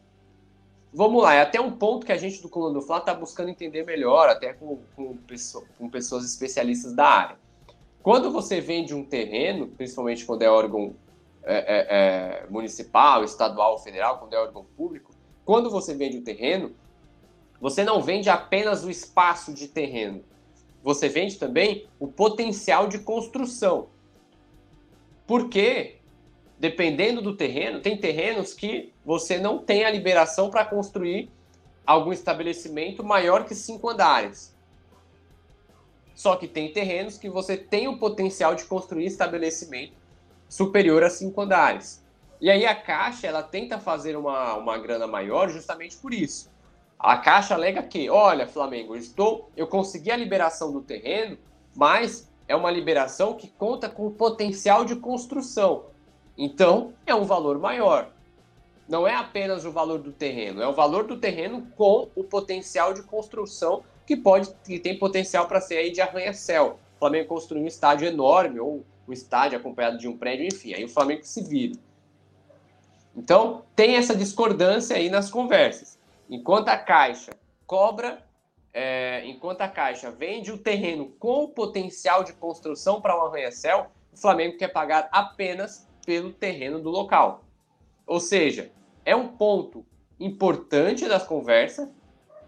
Vamos 0.93 1.23
lá, 1.23 1.35
é 1.35 1.43
até 1.43 1.61
um 1.61 1.73
ponto 1.73 2.07
que 2.07 2.13
a 2.13 2.17
gente 2.17 2.41
do 2.41 2.49
Coluna 2.49 2.75
do 2.75 2.83
Fla 2.83 2.99
está 2.99 3.13
buscando 3.13 3.51
entender 3.51 3.85
melhor, 3.85 4.29
até 4.29 4.55
com, 4.55 4.79
com, 4.97 5.17
pessoa, 5.17 5.65
com 5.79 5.89
pessoas 5.89 6.25
especialistas 6.25 6.95
da 6.95 7.07
área. 7.07 7.37
Quando 8.03 8.31
você 8.31 8.61
vende 8.61 8.95
um 8.95 9.05
terreno, 9.05 9.67
principalmente 9.69 10.25
quando 10.25 10.43
é 10.43 10.51
órgão 10.51 10.95
é, 11.43 11.57
é, 11.57 11.87
é, 11.91 12.47
municipal, 12.49 13.23
estadual, 13.23 13.79
federal, 13.79 14.19
quando 14.19 14.35
é 14.35 14.39
órgão 14.39 14.65
público, 14.77 15.13
quando 15.45 15.71
você 15.71 15.95
vende 15.95 16.17
o 16.17 16.21
um 16.21 16.25
terreno, 16.25 16.75
você 17.61 17.85
não 17.85 18.03
vende 18.03 18.31
apenas 18.31 18.85
o 18.85 18.91
espaço 18.91 19.53
de 19.53 19.69
terreno, 19.69 20.25
você 20.83 21.09
vende 21.09 21.37
também 21.37 21.87
o 21.99 22.07
potencial 22.07 22.87
de 22.87 23.01
construção. 23.01 23.89
Porque, 25.27 25.97
dependendo 26.59 27.21
do 27.21 27.37
terreno, 27.37 27.81
tem 27.81 27.97
terrenos 27.97 28.55
que 28.55 28.93
você 29.05 29.39
não 29.39 29.59
tem 29.59 29.85
a 29.85 29.91
liberação 29.91 30.51
para 30.51 30.65
construir 30.65 31.31
algum 31.87 32.13
estabelecimento 32.13 33.05
maior 33.05 33.45
que 33.45 33.55
cinco 33.55 33.89
andares. 33.89 34.57
Só 36.15 36.37
que 36.37 36.49
tem 36.49 36.73
terrenos 36.73 37.17
que 37.17 37.29
você 37.29 37.57
tem 37.57 37.89
o 37.89 37.99
potencial 37.99 38.55
de 38.55 38.65
construir 38.65 39.07
estabelecimento 39.07 39.93
superior 40.49 41.03
a 41.03 41.11
cinco 41.11 41.41
andares. 41.41 42.05
E 42.41 42.51
aí 42.51 42.65
a 42.65 42.75
Caixa 42.75 43.27
ela 43.27 43.43
tenta 43.43 43.79
fazer 43.79 44.17
uma, 44.17 44.55
uma 44.55 44.79
grana 44.79 45.07
maior 45.07 45.49
justamente 45.49 45.97
por 45.97 46.13
isso. 46.13 46.51
A 46.99 47.17
Caixa 47.17 47.55
alega 47.55 47.83
que, 47.83 48.11
olha, 48.11 48.47
Flamengo, 48.47 48.97
eu 48.97 48.99
estou, 48.99 49.51
eu 49.57 49.69
consegui 49.69 50.11
a 50.11 50.17
liberação 50.17 50.73
do 50.73 50.81
terreno, 50.81 51.39
mas 51.77 52.29
é 52.49 52.57
uma 52.57 52.71
liberação 52.71 53.35
que 53.35 53.47
conta 53.47 53.89
com 53.89 54.11
potencial 54.11 54.85
de 54.85 54.97
construção. 54.97 55.85
Então, 56.37 56.93
é 57.07 57.15
um 57.15 57.25
valor 57.25 57.59
maior. 57.59 58.11
Não 58.89 59.07
é 59.07 59.15
apenas 59.15 59.65
o 59.65 59.71
valor 59.71 59.99
do 60.01 60.11
terreno, 60.11 60.63
é 60.63 60.67
o 60.67 60.73
valor 60.73 61.05
do 61.05 61.19
terreno 61.19 61.69
com 61.77 62.09
o 62.17 62.25
potencial 62.25 62.93
de 62.95 63.03
construção 63.03 63.85
que 64.07 64.17
pode 64.17 64.51
que 64.65 64.79
tem 64.79 64.99
potencial 64.99 65.47
para 65.47 65.61
ser 65.61 65.77
aí 65.77 65.93
de 65.93 66.01
arranha-céu. 66.01 66.79
O 66.97 66.99
Flamengo 66.99 67.29
construir 67.29 67.61
um 67.61 67.67
estádio 67.67 68.09
enorme 68.09 68.59
ou 68.59 68.83
um 69.07 69.13
estádio 69.13 69.59
acompanhado 69.59 69.99
de 69.99 70.09
um 70.09 70.17
prédio, 70.17 70.47
enfim, 70.47 70.73
aí 70.73 70.85
o 70.85 70.89
Flamengo 70.89 71.23
se 71.25 71.43
vira. 71.43 71.79
Então, 73.15 73.63
tem 73.77 73.97
essa 73.97 74.17
discordância 74.17 74.97
aí 74.97 75.11
nas 75.11 75.31
conversas. 75.31 75.98
Enquanto 76.29 76.69
a 76.69 76.77
Caixa 76.77 77.33
cobra, 77.67 78.23
é, 78.73 79.25
enquanto 79.27 79.63
a 79.63 79.69
Caixa 79.69 80.11
vende 80.11 80.53
o 80.53 80.59
terreno 80.59 81.07
com 81.19 81.49
potencial 81.49 82.23
de 82.23 82.33
construção 82.35 83.01
para 83.01 83.19
um 83.19 83.27
arranha-céu, 83.27 83.91
o 84.13 84.17
Flamengo 84.17 84.59
quer 84.59 84.69
pagar 84.69 85.09
apenas 85.11 85.89
pelo 86.05 86.33
terreno 86.33 86.81
do 86.81 86.91
local. 86.91 87.45
Ou 88.07 88.21
seja, 88.21 88.71
é 89.05 89.17
um 89.17 89.29
ponto 89.29 89.85
importante 90.21 91.07
das 91.09 91.27
conversas, 91.27 91.89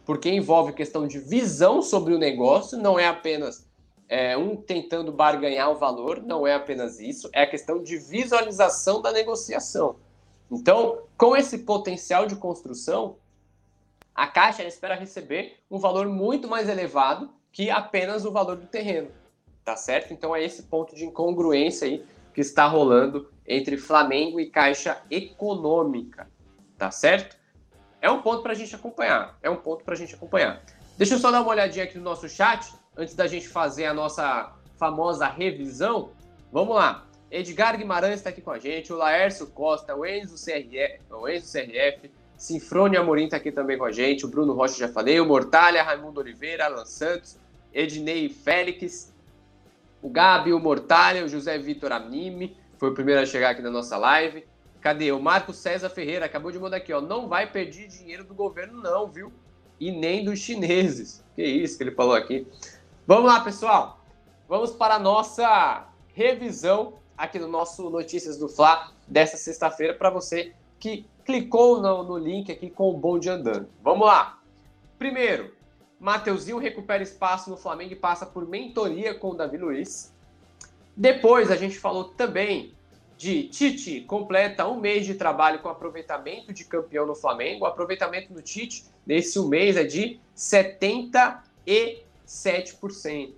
porque 0.05 0.31
envolve 0.31 0.73
questão 0.73 1.07
de 1.07 1.19
visão 1.19 1.81
sobre 1.81 2.15
o 2.15 2.19
negócio, 2.19 2.77
não 2.77 2.99
é 2.99 3.07
apenas 3.07 3.67
é, 4.09 4.37
um 4.37 4.57
tentando 4.57 5.13
barganhar 5.13 5.71
o 5.71 5.77
valor, 5.77 6.23
não 6.23 6.47
é 6.47 6.55
apenas 6.55 6.99
isso, 6.99 7.31
é 7.33 7.43
a 7.43 7.51
questão 7.51 7.83
de 7.83 7.97
visualização 7.97 9.01
da 9.01 9.13
negociação. 9.13 9.97
Então, 10.51 10.99
com 11.17 11.37
esse 11.37 11.59
potencial 11.59 12.27
de 12.27 12.35
construção, 12.35 13.17
a 14.15 14.27
Caixa 14.27 14.63
espera 14.65 14.95
receber 14.95 15.59
um 15.71 15.79
valor 15.79 16.09
muito 16.09 16.49
mais 16.49 16.69
elevado 16.69 17.31
que 17.53 17.71
apenas 17.71 18.25
o 18.25 18.31
valor 18.31 18.57
do 18.57 18.67
terreno, 18.67 19.11
tá 19.65 19.77
certo? 19.77 20.13
Então 20.13 20.35
é 20.35 20.43
esse 20.43 20.65
ponto 20.65 20.95
de 20.95 21.05
incongruência 21.05 21.87
aí 21.87 22.05
que 22.33 22.41
está 22.41 22.67
rolando 22.67 23.31
entre 23.47 23.77
Flamengo 23.77 24.39
e 24.39 24.51
Caixa 24.51 25.03
Econômica, 25.11 26.31
tá 26.79 26.91
certo? 26.91 27.37
É 28.01 28.11
um 28.11 28.23
ponto 28.23 28.43
para 28.43 28.53
a 28.53 28.55
gente 28.55 28.75
acompanhar, 28.75 29.37
é 29.43 29.51
um 29.51 29.57
ponto 29.57 29.85
para 29.85 29.95
a 29.95 29.97
gente 29.97 30.15
acompanhar. 30.15 30.63
Deixa 30.97 31.15
eu 31.15 31.19
só 31.19 31.31
dar 31.31 31.43
uma 31.43 31.51
olhadinha 31.51 31.85
aqui 31.85 31.99
no 31.99 32.05
nosso 32.05 32.29
chat 32.29 32.73
antes 32.97 33.15
da 33.15 33.27
gente 33.27 33.49
fazer 33.49 33.87
a 33.87 33.95
nossa 33.95 34.55
famosa 34.77 35.27
revisão, 35.27 36.13
vamos 36.53 36.75
lá. 36.75 37.07
Edgar 37.31 37.77
Guimarães 37.77 38.17
está 38.17 38.31
aqui 38.31 38.41
com 38.41 38.51
a 38.51 38.59
gente, 38.59 38.93
o 38.93 38.97
Laércio 38.97 39.47
Costa, 39.49 39.95
o 39.95 40.05
Enzo 40.05 40.35
CRF, 40.35 41.01
o 41.11 41.29
Enzo 41.29 41.53
CRF 41.53 42.11
Sinfrone 42.41 42.97
Amorim 42.97 43.25
está 43.25 43.37
aqui 43.37 43.53
também 43.53 43.77
com 43.77 43.85
a 43.85 43.93
gente, 43.93 44.25
o 44.25 44.29
Bruno 44.29 44.55
Rocha 44.55 44.79
já 44.79 44.89
falei, 44.89 45.21
o 45.21 45.27
Mortalha, 45.27 45.83
Raimundo 45.83 46.21
Oliveira, 46.21 46.65
Alan 46.65 46.87
Santos, 46.87 47.37
Ednei 47.71 48.31
Félix, 48.31 49.13
o 50.01 50.09
Gabi, 50.09 50.51
o 50.55 50.59
Mortalha, 50.59 51.23
o 51.23 51.29
José 51.29 51.59
Vitor 51.59 51.93
Amime, 51.93 52.57
foi 52.79 52.89
o 52.89 52.95
primeiro 52.95 53.21
a 53.21 53.27
chegar 53.27 53.51
aqui 53.51 53.61
na 53.61 53.71
nossa 53.71 53.99
live. 53.99 54.43
Cadê? 54.81 55.13
O 55.13 55.21
Marco 55.21 55.53
César 55.53 55.91
Ferreira 55.91 56.25
acabou 56.25 56.51
de 56.51 56.59
mandar 56.59 56.79
aqui, 56.79 56.91
ó. 56.95 57.03
Não 57.03 57.29
vai 57.29 57.47
perder 57.47 57.89
dinheiro 57.89 58.25
do 58.25 58.33
governo, 58.33 58.81
não, 58.81 59.07
viu? 59.07 59.31
E 59.79 59.93
nem 59.93 60.25
dos 60.25 60.39
chineses. 60.39 61.23
Que 61.37 61.45
isso 61.45 61.77
que 61.77 61.85
ele 61.85 61.91
falou 61.91 62.15
aqui. 62.15 62.47
Vamos 63.07 63.27
lá, 63.27 63.41
pessoal. 63.41 64.01
Vamos 64.49 64.71
para 64.71 64.95
a 64.95 64.99
nossa 64.99 65.87
revisão 66.15 66.95
aqui 67.19 67.39
no 67.39 67.49
nosso 67.49 67.91
Notícias 67.91 68.39
do 68.39 68.49
Fla 68.49 68.91
dessa 69.07 69.37
sexta-feira 69.37 69.93
para 69.93 70.09
você 70.09 70.55
que 70.81 71.07
clicou 71.25 71.81
no, 71.81 72.03
no, 72.03 72.19
link 72.19 72.51
aqui 72.51 72.71
com 72.71 72.91
o 72.91 72.97
bonde 72.97 73.29
andando. 73.29 73.69
Vamos 73.83 74.07
lá. 74.07 74.41
Primeiro, 74.99 75.55
Mateuzinho 76.01 76.59
recupera 76.59 77.03
espaço 77.03 77.51
no 77.51 77.57
Flamengo 77.57 77.93
e 77.93 77.97
passa 77.97 78.25
por 78.25 78.49
mentoria 78.49 79.15
com 79.15 79.31
o 79.31 79.35
Davi 79.35 79.59
Luiz. 79.59 80.13
Depois 80.97 81.51
a 81.51 81.57
gente 81.57 81.79
falou 81.79 82.05
também 82.05 82.75
de 83.17 83.45
Tite 83.49 84.01
completa 84.01 84.67
um 84.67 84.81
mês 84.81 85.05
de 85.05 85.15
trabalho 85.15 85.61
com 85.61 85.69
aproveitamento 85.69 86.55
de 86.55 86.65
campeão 86.65 87.07
no 87.07 87.15
Flamengo. 87.15 87.65
O 87.65 87.67
aproveitamento 87.67 88.33
do 88.33 88.41
Tite 88.41 88.87
nesse 89.07 89.39
mês 89.41 89.77
é 89.77 89.85
de 89.85 90.19
70 90.35 91.45
e 91.67 92.03
7%. 92.27 93.35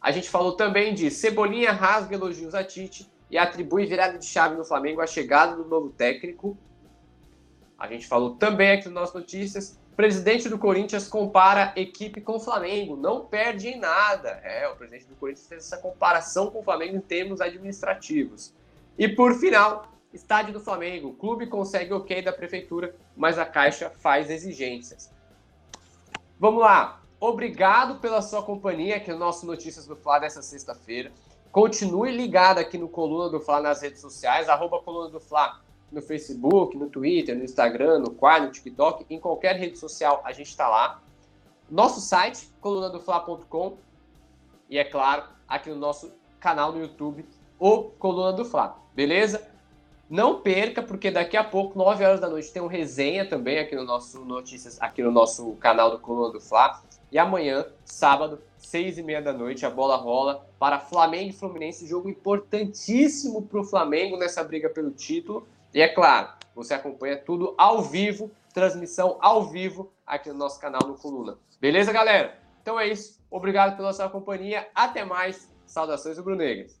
A 0.00 0.12
gente 0.12 0.30
falou 0.30 0.52
também 0.52 0.94
de 0.94 1.10
Cebolinha 1.10 1.72
rasga 1.72 2.14
elogios 2.14 2.54
a 2.54 2.62
Tite 2.62 3.10
e 3.30 3.36
atribui 3.36 3.86
virada 3.86 4.18
de 4.18 4.24
chave 4.24 4.56
no 4.56 4.64
Flamengo 4.64 5.00
à 5.00 5.06
chegada 5.06 5.56
do 5.56 5.64
novo 5.64 5.90
técnico. 5.90 6.56
A 7.78 7.86
gente 7.86 8.06
falou 8.06 8.36
também 8.36 8.72
aqui 8.72 8.84
nas 8.86 8.94
nossas 8.94 9.14
notícias. 9.14 9.78
Presidente 9.96 10.48
do 10.48 10.58
Corinthians 10.58 11.08
compara 11.08 11.72
equipe 11.74 12.20
com 12.20 12.36
o 12.36 12.40
Flamengo, 12.40 12.96
não 12.96 13.24
perde 13.24 13.68
em 13.68 13.78
nada. 13.78 14.28
É, 14.44 14.68
o 14.68 14.76
presidente 14.76 15.06
do 15.06 15.16
Corinthians 15.16 15.48
fez 15.48 15.64
essa 15.64 15.78
comparação 15.78 16.50
com 16.50 16.60
o 16.60 16.62
Flamengo 16.62 16.96
em 16.96 17.00
termos 17.00 17.40
administrativos. 17.40 18.52
E 18.98 19.08
por 19.08 19.34
final, 19.34 19.90
estádio 20.12 20.52
do 20.52 20.60
Flamengo. 20.60 21.08
O 21.08 21.14
clube 21.14 21.46
consegue 21.46 21.92
ok 21.92 22.22
da 22.22 22.32
prefeitura, 22.32 22.94
mas 23.16 23.38
a 23.38 23.44
Caixa 23.44 23.90
faz 23.90 24.30
exigências. 24.30 25.10
Vamos 26.38 26.60
lá. 26.60 27.00
Obrigado 27.18 27.98
pela 27.98 28.20
sua 28.20 28.42
companhia 28.42 28.96
aqui 28.96 29.10
no 29.10 29.18
nosso 29.18 29.46
Notícias 29.46 29.86
do 29.86 29.96
Fla 29.96 30.18
dessa 30.18 30.42
sexta-feira. 30.42 31.10
Continue 31.56 32.12
ligado 32.12 32.58
aqui 32.58 32.76
no 32.76 32.86
Coluna 32.86 33.30
do 33.30 33.40
Fla 33.40 33.62
nas 33.62 33.80
redes 33.80 34.02
sociais, 34.02 34.46
arroba 34.46 34.78
Coluna 34.78 35.08
do 35.08 35.18
Fla 35.18 35.58
no 35.90 36.02
Facebook, 36.02 36.76
no 36.76 36.90
Twitter, 36.90 37.34
no 37.34 37.42
Instagram, 37.42 38.00
no 38.00 38.10
Quad, 38.10 38.44
no 38.44 38.52
TikTok, 38.52 39.06
em 39.08 39.18
qualquer 39.18 39.56
rede 39.56 39.78
social 39.78 40.20
a 40.22 40.32
gente 40.32 40.48
está 40.48 40.68
lá. 40.68 41.00
Nosso 41.70 41.98
site, 41.98 42.50
colunadofla.com 42.60 43.78
e 44.68 44.76
é 44.76 44.84
claro, 44.84 45.30
aqui 45.48 45.70
no 45.70 45.76
nosso 45.76 46.12
canal 46.38 46.72
no 46.72 46.80
YouTube, 46.82 47.24
o 47.58 47.84
Coluna 47.84 48.34
do 48.34 48.44
Fla, 48.44 48.76
beleza? 48.94 49.50
Não 50.08 50.40
perca, 50.40 50.82
porque 50.82 51.10
daqui 51.10 51.36
a 51.36 51.42
pouco, 51.42 51.76
9 51.76 52.04
horas 52.04 52.20
da 52.20 52.28
noite, 52.28 52.52
tem 52.52 52.62
um 52.62 52.68
resenha 52.68 53.28
também 53.28 53.58
aqui 53.58 53.74
no 53.74 53.84
nosso 53.84 54.24
Notícias, 54.24 54.80
aqui 54.80 55.02
no 55.02 55.10
nosso 55.10 55.52
canal 55.56 55.90
do 55.90 55.98
Coluna 55.98 56.32
do 56.32 56.40
Fla. 56.40 56.80
E 57.10 57.18
amanhã, 57.18 57.66
sábado, 57.84 58.40
seis 58.56 58.98
e 58.98 59.02
meia 59.02 59.20
da 59.20 59.32
noite, 59.32 59.66
a 59.66 59.70
bola 59.70 59.96
rola 59.96 60.46
para 60.58 60.78
Flamengo 60.78 61.30
e 61.30 61.32
Fluminense, 61.32 61.86
jogo 61.86 62.08
importantíssimo 62.08 63.42
para 63.42 63.60
o 63.60 63.64
Flamengo 63.64 64.16
nessa 64.16 64.44
briga 64.44 64.68
pelo 64.68 64.90
título. 64.90 65.46
E 65.74 65.80
é 65.80 65.88
claro, 65.88 66.28
você 66.54 66.74
acompanha 66.74 67.16
tudo 67.16 67.54
ao 67.58 67.82
vivo, 67.82 68.30
transmissão 68.54 69.18
ao 69.20 69.44
vivo 69.50 69.92
aqui 70.06 70.28
no 70.28 70.38
nosso 70.38 70.60
canal 70.60 70.82
no 70.86 70.94
Coluna. 70.94 71.36
Beleza, 71.60 71.92
galera? 71.92 72.38
Então 72.62 72.78
é 72.78 72.88
isso. 72.88 73.20
Obrigado 73.30 73.76
pela 73.76 73.92
sua 73.92 74.08
companhia. 74.08 74.68
Até 74.74 75.04
mais. 75.04 75.52
Saudações 75.66 76.16
rubro-negras. 76.16 76.80